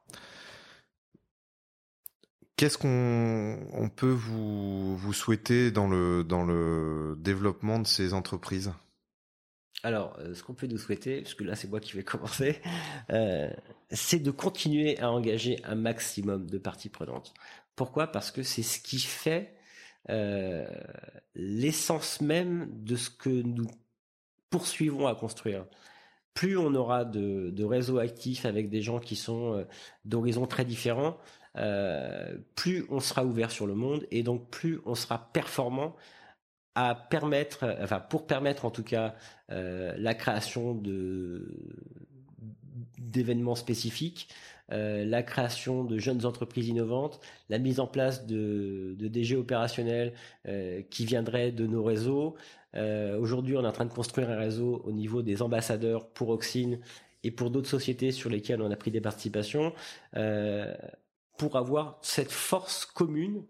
Qu'est-ce 2.54 2.78
qu'on 2.78 3.66
on 3.72 3.88
peut 3.88 4.06
vous, 4.06 4.96
vous 4.96 5.12
souhaiter 5.12 5.72
dans 5.72 5.88
le, 5.88 6.22
dans 6.22 6.44
le 6.44 7.16
développement 7.18 7.80
de 7.80 7.86
ces 7.86 8.14
entreprises? 8.14 8.72
Alors, 9.82 10.16
euh, 10.20 10.32
ce 10.34 10.42
qu'on 10.42 10.54
peut 10.54 10.66
nous 10.66 10.78
souhaiter, 10.78 11.22
parce 11.22 11.34
que 11.34 11.44
là 11.44 11.56
c'est 11.56 11.68
moi 11.68 11.80
qui 11.80 11.92
vais 11.92 12.04
commencer, 12.04 12.62
euh, 13.10 13.50
c'est 13.90 14.20
de 14.20 14.30
continuer 14.30 14.98
à 15.00 15.10
engager 15.10 15.60
un 15.64 15.74
maximum 15.74 16.48
de 16.48 16.58
parties 16.58 16.88
prenantes. 16.88 17.34
Pourquoi? 17.76 18.06
Parce 18.10 18.30
que 18.30 18.42
c'est 18.42 18.62
ce 18.62 18.80
qui 18.80 18.98
fait 18.98 19.54
euh, 20.08 20.66
l'essence 21.34 22.20
même 22.20 22.68
de 22.70 22.96
ce 22.96 23.10
que 23.10 23.28
nous 23.28 23.66
poursuivons 24.50 25.06
à 25.06 25.14
construire. 25.14 25.66
Plus 26.32 26.56
on 26.56 26.74
aura 26.74 27.04
de, 27.04 27.64
réseaux 27.64 27.98
actifs 27.98 28.46
avec 28.46 28.70
des 28.70 28.82
gens 28.82 28.98
qui 28.98 29.16
sont 29.16 29.54
euh, 29.54 29.64
d'horizons 30.04 30.46
très 30.46 30.64
différents, 30.64 31.18
euh, 31.56 32.38
plus 32.54 32.86
on 32.88 33.00
sera 33.00 33.24
ouvert 33.24 33.50
sur 33.50 33.66
le 33.66 33.74
monde 33.74 34.06
et 34.10 34.22
donc 34.22 34.50
plus 34.50 34.80
on 34.84 34.94
sera 34.94 35.32
performant 35.32 35.96
à 36.74 36.94
permettre, 36.94 37.76
enfin 37.82 38.00
pour 38.00 38.26
permettre 38.26 38.66
en 38.66 38.70
tout 38.70 38.82
cas 38.82 39.14
la 39.48 40.14
création 40.14 40.78
d'événements 42.98 43.54
spécifiques, 43.54 44.28
euh, 44.72 45.04
la 45.04 45.22
création 45.22 45.84
de 45.84 45.98
jeunes 45.98 46.26
entreprises 46.26 46.66
innovantes, 46.68 47.20
la 47.48 47.58
mise 47.58 47.78
en 47.78 47.86
place 47.86 48.26
de, 48.26 48.96
DG 48.98 49.36
opérationnels 49.36 50.12
euh, 50.48 50.82
qui 50.90 51.06
viendraient 51.06 51.52
de 51.52 51.66
nos 51.66 51.84
réseaux. 51.84 52.34
Euh, 52.74 53.16
Aujourd'hui, 53.18 53.56
on 53.56 53.62
est 53.62 53.66
en 53.66 53.72
train 53.72 53.84
de 53.84 53.92
construire 53.92 54.28
un 54.28 54.36
réseau 54.36 54.82
au 54.84 54.90
niveau 54.90 55.22
des 55.22 55.40
ambassadeurs 55.40 56.08
pour 56.08 56.30
Oxine 56.30 56.80
et 57.22 57.30
pour 57.30 57.50
d'autres 57.50 57.68
sociétés 57.68 58.10
sur 58.10 58.28
lesquelles 58.28 58.60
on 58.60 58.70
a 58.70 58.76
pris 58.76 58.90
des 58.90 59.00
participations, 59.00 59.72
pour 61.38 61.56
avoir 61.56 61.98
cette 62.02 62.30
force 62.30 62.86
commune 62.86 63.44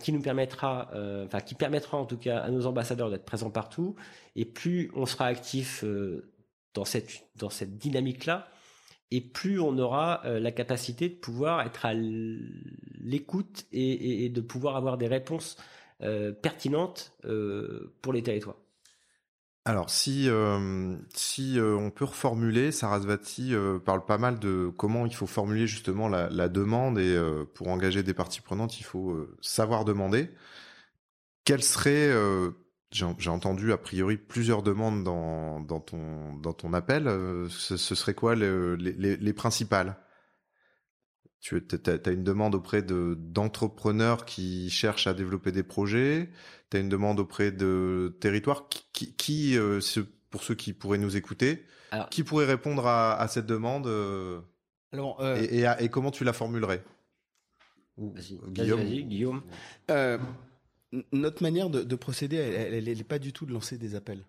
qui 0.00 0.12
nous 0.12 0.20
permettra, 0.20 0.90
enfin 1.24 1.40
qui 1.40 1.56
permettra 1.56 1.96
en 1.96 2.04
tout 2.04 2.18
cas 2.18 2.38
à 2.38 2.50
nos 2.50 2.66
ambassadeurs 2.66 3.10
d'être 3.10 3.24
présents 3.24 3.50
partout. 3.50 3.96
Et 4.36 4.44
plus 4.44 4.92
on 4.94 5.04
sera 5.04 5.26
actif 5.26 5.84
dans 6.74 6.84
cette 6.84 7.24
dans 7.34 7.50
cette 7.50 7.76
dynamique 7.76 8.24
là, 8.24 8.46
et 9.10 9.20
plus 9.20 9.60
on 9.60 9.78
aura 9.78 10.22
euh, 10.24 10.40
la 10.40 10.50
capacité 10.50 11.08
de 11.08 11.14
pouvoir 11.14 11.60
être 11.62 11.86
à 11.86 11.92
l'écoute 11.94 13.66
et, 13.72 14.28
de 14.28 14.40
pouvoir 14.40 14.76
avoir 14.76 14.98
des 14.98 15.06
réponses 15.06 15.56
euh, 16.02 16.32
pertinentes 16.32 17.12
euh, 17.24 17.94
pour 18.02 18.12
les 18.12 18.22
territoires. 18.22 18.56
Alors 19.64 19.90
si 19.90 20.28
si 21.12 21.58
on 21.60 21.90
peut 21.90 22.04
reformuler, 22.04 22.70
Sarasvati 22.70 23.52
parle 23.84 24.04
pas 24.04 24.16
mal 24.16 24.38
de 24.38 24.70
comment 24.76 25.06
il 25.06 25.14
faut 25.14 25.26
formuler 25.26 25.66
justement 25.66 26.06
la, 26.06 26.30
la 26.30 26.48
demande 26.48 27.00
et 27.00 27.20
pour 27.52 27.66
engager 27.66 28.04
des 28.04 28.14
parties 28.14 28.40
prenantes, 28.40 28.78
il 28.78 28.84
faut 28.84 29.28
savoir 29.40 29.84
demander. 29.84 30.30
Quelle 31.42 31.64
serait 31.64 32.12
j'ai 32.90 33.30
entendu 33.30 33.72
a 33.72 33.78
priori 33.78 34.16
plusieurs 34.16 34.62
demandes 34.62 35.02
dans, 35.04 35.60
dans, 35.60 35.80
ton, 35.80 36.34
dans 36.36 36.52
ton 36.52 36.72
appel. 36.72 37.08
Euh, 37.08 37.48
ce, 37.48 37.76
ce 37.76 37.94
serait 37.94 38.14
quoi 38.14 38.34
les, 38.34 38.76
les, 38.76 39.16
les 39.16 39.32
principales? 39.32 39.96
Tu 41.40 41.62
as, 41.86 42.10
une 42.10 42.24
demande 42.24 42.56
auprès 42.56 42.82
d'entrepreneurs 42.82 44.24
qui 44.24 44.68
cherchent 44.70 45.06
à 45.06 45.14
développer 45.14 45.52
des 45.52 45.62
projets. 45.62 46.30
Tu 46.70 46.76
as 46.76 46.80
une 46.80 46.88
demande 46.88 47.20
auprès 47.20 47.52
de 47.52 48.16
territoires 48.20 48.68
qui, 48.68 49.14
qui 49.14 49.56
euh, 49.56 49.80
pour 50.30 50.42
ceux 50.42 50.56
qui 50.56 50.72
pourraient 50.72 50.98
nous 50.98 51.16
écouter, 51.16 51.64
Alors, 51.92 52.08
qui 52.08 52.24
pourrait 52.24 52.46
répondre 52.46 52.86
à, 52.86 53.14
à 53.20 53.28
cette 53.28 53.46
demande 53.46 53.86
euh, 53.86 54.40
Alors, 54.92 55.20
euh, 55.20 55.36
et, 55.36 55.60
et, 55.60 55.66
à, 55.66 55.80
et, 55.80 55.88
comment 55.88 56.10
tu 56.10 56.24
la 56.24 56.32
formulerais? 56.32 56.82
Vas-y, 57.96 58.38
Guillaume. 58.48 58.82
Guillaume. 58.82 59.42
Notre 61.12 61.42
manière 61.42 61.70
de, 61.70 61.82
de 61.82 61.96
procéder, 61.96 62.36
elle 62.36 62.84
n'est 62.84 63.04
pas 63.04 63.18
du 63.18 63.32
tout 63.32 63.46
de 63.46 63.52
lancer 63.52 63.78
des 63.78 63.94
appels. 63.94 64.24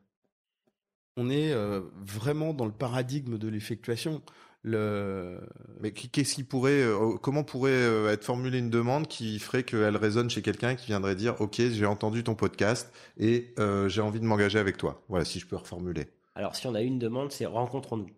On 1.15 1.29
est 1.29 1.51
euh, 1.51 1.81
vraiment 2.05 2.53
dans 2.53 2.65
le 2.65 2.71
paradigme 2.71 3.37
de 3.37 3.47
l'effectuation. 3.47 4.21
Le... 4.63 5.39
Mais 5.79 5.91
qu'est-ce 5.91 6.35
qui 6.35 6.43
pourrait, 6.43 6.81
euh, 6.81 7.15
comment 7.21 7.43
pourrait 7.43 7.71
euh, 7.71 8.11
être 8.11 8.25
formulée 8.25 8.59
une 8.59 8.69
demande 8.69 9.07
qui 9.07 9.39
ferait 9.39 9.63
qu'elle 9.63 9.95
résonne 9.95 10.29
chez 10.29 10.41
quelqu'un 10.41 10.75
qui 10.75 10.87
viendrait 10.87 11.15
dire, 11.15 11.39
ok, 11.39 11.55
j'ai 11.55 11.85
entendu 11.85 12.23
ton 12.23 12.35
podcast 12.35 12.91
et 13.17 13.53
euh, 13.59 13.87
j'ai 13.87 14.01
envie 14.01 14.19
de 14.19 14.25
m'engager 14.25 14.59
avec 14.59 14.77
toi. 14.77 15.03
Voilà, 15.09 15.25
si 15.25 15.39
je 15.39 15.47
peux 15.47 15.55
reformuler. 15.55 16.07
Alors, 16.35 16.55
si 16.55 16.67
on 16.67 16.75
a 16.75 16.81
une 16.81 16.99
demande, 16.99 17.31
c'est 17.31 17.45
rencontrons-nous. 17.45 18.09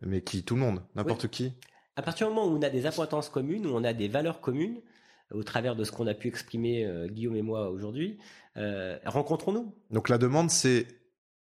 Mais 0.00 0.22
qui? 0.22 0.42
Tout 0.42 0.54
le 0.54 0.60
monde, 0.60 0.82
n'importe 0.94 1.24
oui. 1.24 1.30
qui? 1.30 1.52
À 1.96 2.02
partir 2.02 2.28
du 2.28 2.34
moment 2.34 2.50
où 2.50 2.56
on 2.56 2.62
a 2.62 2.70
des 2.70 2.86
appointances 2.86 3.28
communes, 3.28 3.66
où 3.66 3.70
on 3.70 3.84
a 3.84 3.92
des 3.92 4.08
valeurs 4.08 4.40
communes, 4.40 4.80
au 5.32 5.42
travers 5.42 5.76
de 5.76 5.84
ce 5.84 5.92
qu'on 5.92 6.06
a 6.06 6.14
pu 6.14 6.28
exprimer 6.28 6.84
euh, 6.84 7.08
Guillaume 7.08 7.36
et 7.36 7.42
moi 7.42 7.70
aujourd'hui. 7.70 8.18
Euh, 8.56 8.98
rencontrons-nous. 9.04 9.74
Donc 9.90 10.08
la 10.08 10.18
demande, 10.18 10.50
c'est, 10.50 10.86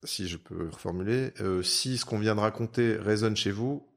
si 0.03 0.27
je 0.27 0.37
peux 0.37 0.69
reformuler, 0.69 1.31
euh, 1.41 1.61
si 1.61 1.97
ce 1.97 2.05
qu'on 2.05 2.19
vient 2.19 2.35
de 2.35 2.39
raconter 2.39 2.95
résonne 2.95 3.35
chez 3.35 3.51
vous, 3.51 3.87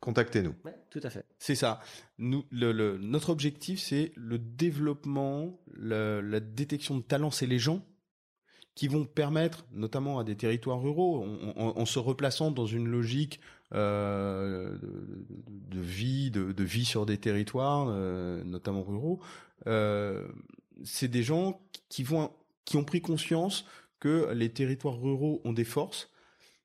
contactez-nous. 0.00 0.54
Ouais, 0.64 0.76
tout 0.90 1.00
à 1.02 1.10
fait. 1.10 1.24
C'est 1.38 1.54
ça. 1.54 1.80
Nous, 2.18 2.44
le, 2.50 2.72
le, 2.72 2.98
notre 2.98 3.30
objectif, 3.30 3.80
c'est 3.80 4.12
le 4.16 4.38
développement, 4.38 5.60
le, 5.72 6.20
la 6.20 6.40
détection 6.40 6.96
de 6.96 7.02
talents, 7.02 7.30
c'est 7.30 7.46
les 7.46 7.58
gens 7.58 7.84
qui 8.76 8.86
vont 8.88 9.04
permettre, 9.06 9.64
notamment 9.72 10.18
à 10.18 10.24
des 10.24 10.36
territoires 10.36 10.80
ruraux, 10.80 11.26
en, 11.56 11.86
se 11.86 11.98
replaçant 11.98 12.50
dans 12.50 12.66
une 12.66 12.86
logique 12.86 13.40
euh, 13.74 14.76
de, 15.48 15.80
vie, 15.80 16.30
de, 16.30 16.62
vie 16.62 16.84
sur 16.84 17.06
des 17.06 17.16
territoires, 17.16 17.86
euh, 17.88 18.44
notamment 18.44 18.82
ruraux, 18.82 19.18
euh, 19.66 20.28
c'est 20.84 21.08
des 21.08 21.22
gens 21.22 21.58
qui 21.88 22.02
vont, 22.02 22.30
qui 22.66 22.76
ont 22.76 22.84
pris 22.84 23.00
conscience 23.00 23.64
que 23.98 24.30
les 24.34 24.50
territoires 24.50 25.00
ruraux 25.00 25.40
ont 25.44 25.54
des 25.54 25.64
forces, 25.64 26.10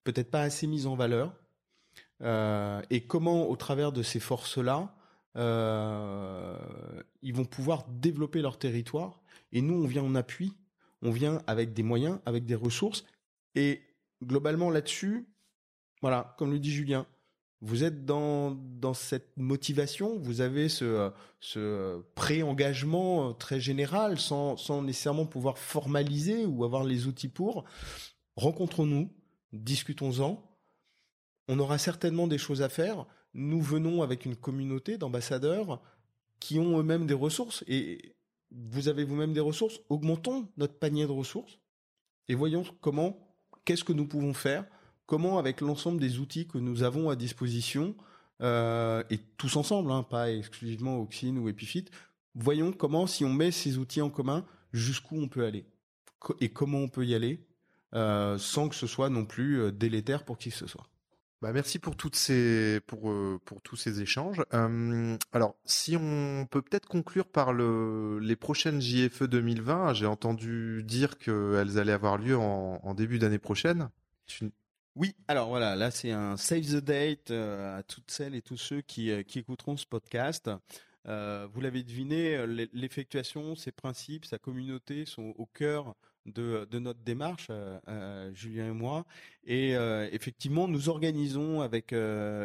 peut-être 0.03 0.29
pas 0.29 0.41
assez 0.41 0.67
mises 0.67 0.87
en 0.87 0.95
valeur, 0.95 1.33
et 2.91 3.01
comment, 3.07 3.49
au 3.49 3.55
travers 3.55 3.93
de 3.93 4.03
ces 4.03 4.19
forces-là, 4.19 4.93
ils 5.35 7.33
vont 7.33 7.45
pouvoir 7.45 7.85
développer 7.87 8.41
leur 8.41 8.59
territoire. 8.59 9.21
Et 9.53 9.61
nous, 9.61 9.81
on 9.81 9.87
vient 9.87 10.03
en 10.03 10.13
appui 10.13 10.53
on 11.01 11.11
vient 11.11 11.41
avec 11.47 11.73
des 11.73 11.83
moyens, 11.83 12.19
avec 12.25 12.45
des 12.45 12.55
ressources. 12.55 13.05
Et 13.55 13.81
globalement 14.23 14.69
là-dessus, 14.69 15.27
voilà, 16.01 16.35
comme 16.37 16.51
le 16.51 16.59
dit 16.59 16.71
Julien, 16.71 17.05
vous 17.61 17.83
êtes 17.83 18.05
dans, 18.05 18.51
dans 18.51 18.95
cette 18.95 19.37
motivation, 19.37 20.17
vous 20.17 20.41
avez 20.41 20.67
ce, 20.67 21.11
ce 21.39 22.01
pré-engagement 22.15 23.33
très 23.33 23.59
général 23.59 24.19
sans, 24.19 24.57
sans 24.57 24.81
nécessairement 24.81 25.27
pouvoir 25.27 25.59
formaliser 25.59 26.45
ou 26.45 26.63
avoir 26.63 26.83
les 26.83 27.05
outils 27.05 27.27
pour. 27.27 27.65
Rencontrons-nous, 28.35 29.11
discutons-en. 29.53 30.43
On 31.47 31.59
aura 31.59 31.77
certainement 31.77 32.27
des 32.27 32.39
choses 32.39 32.63
à 32.63 32.69
faire. 32.69 33.05
Nous 33.35 33.61
venons 33.61 34.01
avec 34.01 34.25
une 34.25 34.35
communauté 34.35 34.97
d'ambassadeurs 34.97 35.81
qui 36.39 36.57
ont 36.57 36.79
eux-mêmes 36.79 37.05
des 37.05 37.13
ressources 37.13 37.63
et 37.67 38.15
vous 38.51 38.87
avez 38.87 39.03
vous-même 39.03 39.33
des 39.33 39.39
ressources, 39.39 39.79
augmentons 39.89 40.47
notre 40.57 40.77
panier 40.77 41.05
de 41.05 41.11
ressources 41.11 41.59
et 42.27 42.35
voyons 42.35 42.63
comment, 42.81 43.17
qu'est-ce 43.65 43.83
que 43.83 43.93
nous 43.93 44.07
pouvons 44.07 44.33
faire, 44.33 44.65
comment 45.05 45.37
avec 45.37 45.61
l'ensemble 45.61 45.99
des 45.99 46.19
outils 46.19 46.47
que 46.47 46.57
nous 46.57 46.83
avons 46.83 47.09
à 47.09 47.15
disposition, 47.15 47.95
euh, 48.41 49.03
et 49.09 49.17
tous 49.37 49.55
ensemble, 49.55 49.91
hein, 49.91 50.03
pas 50.03 50.31
exclusivement 50.31 50.99
Oxine 50.99 51.37
ou 51.37 51.49
Epifit, 51.49 51.85
voyons 52.35 52.71
comment, 52.71 53.07
si 53.07 53.23
on 53.23 53.33
met 53.33 53.51
ces 53.51 53.77
outils 53.77 54.01
en 54.01 54.09
commun, 54.09 54.45
jusqu'où 54.73 55.21
on 55.21 55.27
peut 55.27 55.45
aller. 55.45 55.65
et 56.39 56.49
comment 56.49 56.79
on 56.79 56.89
peut 56.89 57.05
y 57.05 57.15
aller 57.15 57.45
sans 57.93 58.69
que 58.69 58.75
ce 58.75 58.87
soit 58.87 59.09
non 59.09 59.25
plus 59.25 59.71
délétère 59.73 60.23
pour 60.23 60.37
qui 60.37 60.49
que 60.49 60.55
ce 60.55 60.67
soit. 60.67 60.90
Bah 61.41 61.51
merci 61.53 61.79
pour 61.79 61.95
toutes 61.95 62.15
ces 62.15 62.79
pour 62.81 63.11
pour 63.45 63.61
tous 63.61 63.75
ces 63.75 64.01
échanges. 64.01 64.43
alors 65.31 65.55
si 65.65 65.97
on 65.97 66.45
peut 66.45 66.61
peut-être 66.61 66.87
conclure 66.87 67.27
par 67.27 67.51
le 67.51 68.19
les 68.19 68.35
prochaines 68.35 68.79
JFE 68.79 69.23
2020, 69.23 69.93
j'ai 69.93 70.05
entendu 70.05 70.83
dire 70.83 71.17
qu'elles 71.17 71.79
allaient 71.79 71.91
avoir 71.93 72.17
lieu 72.19 72.37
en, 72.37 72.93
début 72.93 73.17
d'année 73.17 73.39
prochaine. 73.39 73.89
Oui, 74.95 75.15
alors 75.27 75.49
voilà, 75.49 75.75
là 75.75 75.89
c'est 75.89 76.11
un 76.11 76.37
save 76.37 76.61
the 76.61 76.83
date 76.83 77.31
à 77.31 77.81
toutes 77.87 78.11
celles 78.11 78.35
et 78.35 78.43
tous 78.43 78.57
ceux 78.57 78.81
qui 78.81 79.11
qui 79.25 79.39
écouteront 79.39 79.77
ce 79.77 79.87
podcast. 79.87 80.51
Euh, 81.07 81.47
vous 81.51 81.61
l'avez 81.61 81.83
deviné, 81.83 82.45
l'effectuation, 82.73 83.55
ses 83.55 83.71
principes, 83.71 84.25
sa 84.25 84.37
communauté 84.37 85.05
sont 85.05 85.33
au 85.37 85.45
cœur 85.47 85.95
de, 86.25 86.79
notre 86.79 86.99
démarche, 86.99 87.47
euh, 87.49 87.79
euh, 87.87 88.33
Julien 88.33 88.67
et 88.67 88.73
moi. 88.73 89.05
Et 89.45 89.71
effectivement, 90.11 90.67
nous 90.67 90.89
organisons 90.89 91.61
avec 91.61 91.95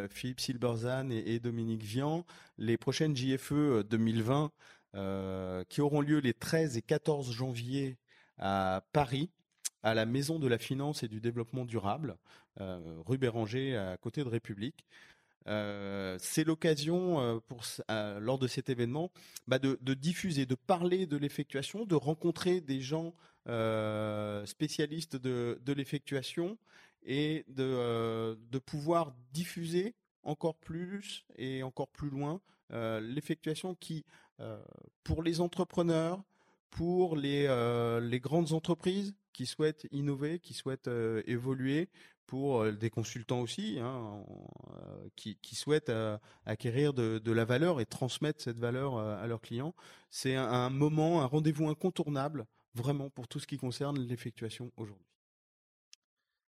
Philippe 0.09 0.39
Silberzan 0.39 1.11
et, 1.11 1.39
Dominique 1.39 1.83
Vian 1.83 2.25
les 2.57 2.75
prochaines 2.75 3.15
JFE 3.15 3.83
2020 3.83 4.51
qui 5.69 5.81
auront 5.81 6.01
lieu 6.01 6.17
les 6.17 6.33
13 6.33 6.75
et 6.77 6.81
14 6.81 7.31
janvier 7.31 7.97
à 8.39 8.83
Paris 8.93 9.29
à 9.83 9.93
la 9.93 10.07
Maison 10.07 10.39
de 10.39 10.47
la 10.47 10.57
Finance 10.57 11.03
et 11.03 11.07
du 11.07 11.21
Développement 11.21 11.65
Durable, 11.65 12.17
rue 12.57 13.19
Béranger, 13.19 13.77
à 13.77 13.95
côté 13.97 14.23
de 14.23 14.27
République. 14.27 14.83
Euh, 15.47 16.17
c'est 16.19 16.43
l'occasion 16.43 17.21
euh, 17.21 17.39
pour 17.47 17.63
euh, 17.89 18.19
lors 18.19 18.37
de 18.37 18.47
cet 18.47 18.69
événement 18.69 19.11
bah, 19.47 19.59
de, 19.59 19.93
diffuser, 19.93 20.45
de 20.45 20.55
parler 20.55 21.05
de 21.05 21.15
l'effectuation, 21.15 21.85
de 21.85 21.95
rencontrer 21.95 22.59
des 22.59 22.81
gens 22.81 23.13
spécialistes 24.45 25.15
de, 25.15 25.73
l'effectuation 25.73 26.57
et 27.03 27.45
de, 27.47 28.37
de 28.51 28.59
pouvoir 28.59 29.13
diffuser 29.31 29.95
encore 30.23 30.55
plus 30.55 31.25
et 31.37 31.63
encore 31.63 31.87
plus 31.87 32.09
loin 32.09 32.41
l'effectuation 32.69 33.75
qui, 33.75 34.05
pour 35.03 35.23
les 35.23 35.39
entrepreneurs, 35.39 36.21
pour 36.69 37.15
les, 37.15 37.47
les 38.01 38.19
grandes 38.19 38.51
entreprises 38.51 39.15
qui 39.31 39.45
souhaitent 39.45 39.87
innover, 39.91 40.39
qui 40.39 40.53
souhaitent 40.53 40.89
évoluer, 41.25 41.89
pour 42.27 42.61
euh, 42.61 42.71
des 42.73 42.89
consultants 42.91 43.39
aussi, 43.39 43.79
hein, 43.79 44.23
euh, 44.69 45.09
qui, 45.15 45.55
souhaitent 45.55 45.89
euh, 45.89 46.17
acquérir 46.45 46.93
de, 46.93 47.31
la 47.31 47.45
valeur 47.45 47.81
et 47.81 47.85
transmettre 47.85 48.43
cette 48.43 48.59
valeur 48.59 48.97
à 48.97 49.25
leurs 49.25 49.41
clients. 49.41 49.73
C'est 50.09 50.35
un, 50.35 50.69
moment, 50.69 51.21
un 51.21 51.25
rendez-vous 51.25 51.67
incontournable, 51.69 52.45
vraiment, 52.77 53.09
pour 53.09 53.27
tout 53.27 53.39
ce 53.39 53.47
qui 53.47 53.57
concerne 53.57 53.99
l'effectuation 53.99 54.71
aujourd'hui. 54.77 55.05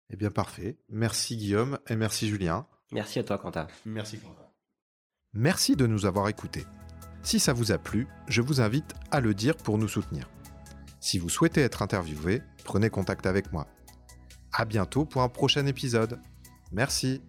Eh 0.10 0.16
bien, 0.16 0.32
parfait. 0.32 0.78
Merci 0.90 1.38
Guillaume 1.38 1.80
et 1.88 1.96
merci 1.96 2.28
Julien. 2.28 2.68
Merci 2.92 3.20
à 3.20 3.24
toi, 3.24 3.38
Quentin. 3.38 3.68
Merci, 3.86 4.20
Quentin. 4.20 4.48
Merci 5.34 5.76
de 5.76 5.88
nous 5.88 6.06
avoir 6.06 6.28
écoutés. 6.30 6.66
Si 7.24 7.40
ça 7.40 7.54
vous 7.54 7.72
a 7.72 7.78
plu, 7.78 8.08
je 8.28 8.42
vous 8.42 8.62
invite 8.62 8.94
à 9.12 9.20
le 9.20 9.34
dire 9.34 9.58
pour 9.58 9.78
nous 9.78 9.88
soutenir. 9.88 10.30
Si 11.00 11.18
vous 11.18 11.30
souhaitez 11.30 11.62
être 11.62 11.82
interviewé, 11.82 12.42
prenez 12.64 12.90
contact 12.90 13.26
avec 13.26 13.52
moi. 13.52 13.68
À 14.54 14.66
bientôt 14.66 15.06
pour 15.06 15.22
un 15.22 15.30
prochain 15.30 15.66
épisode. 15.66 16.20
Merci. 16.72 17.22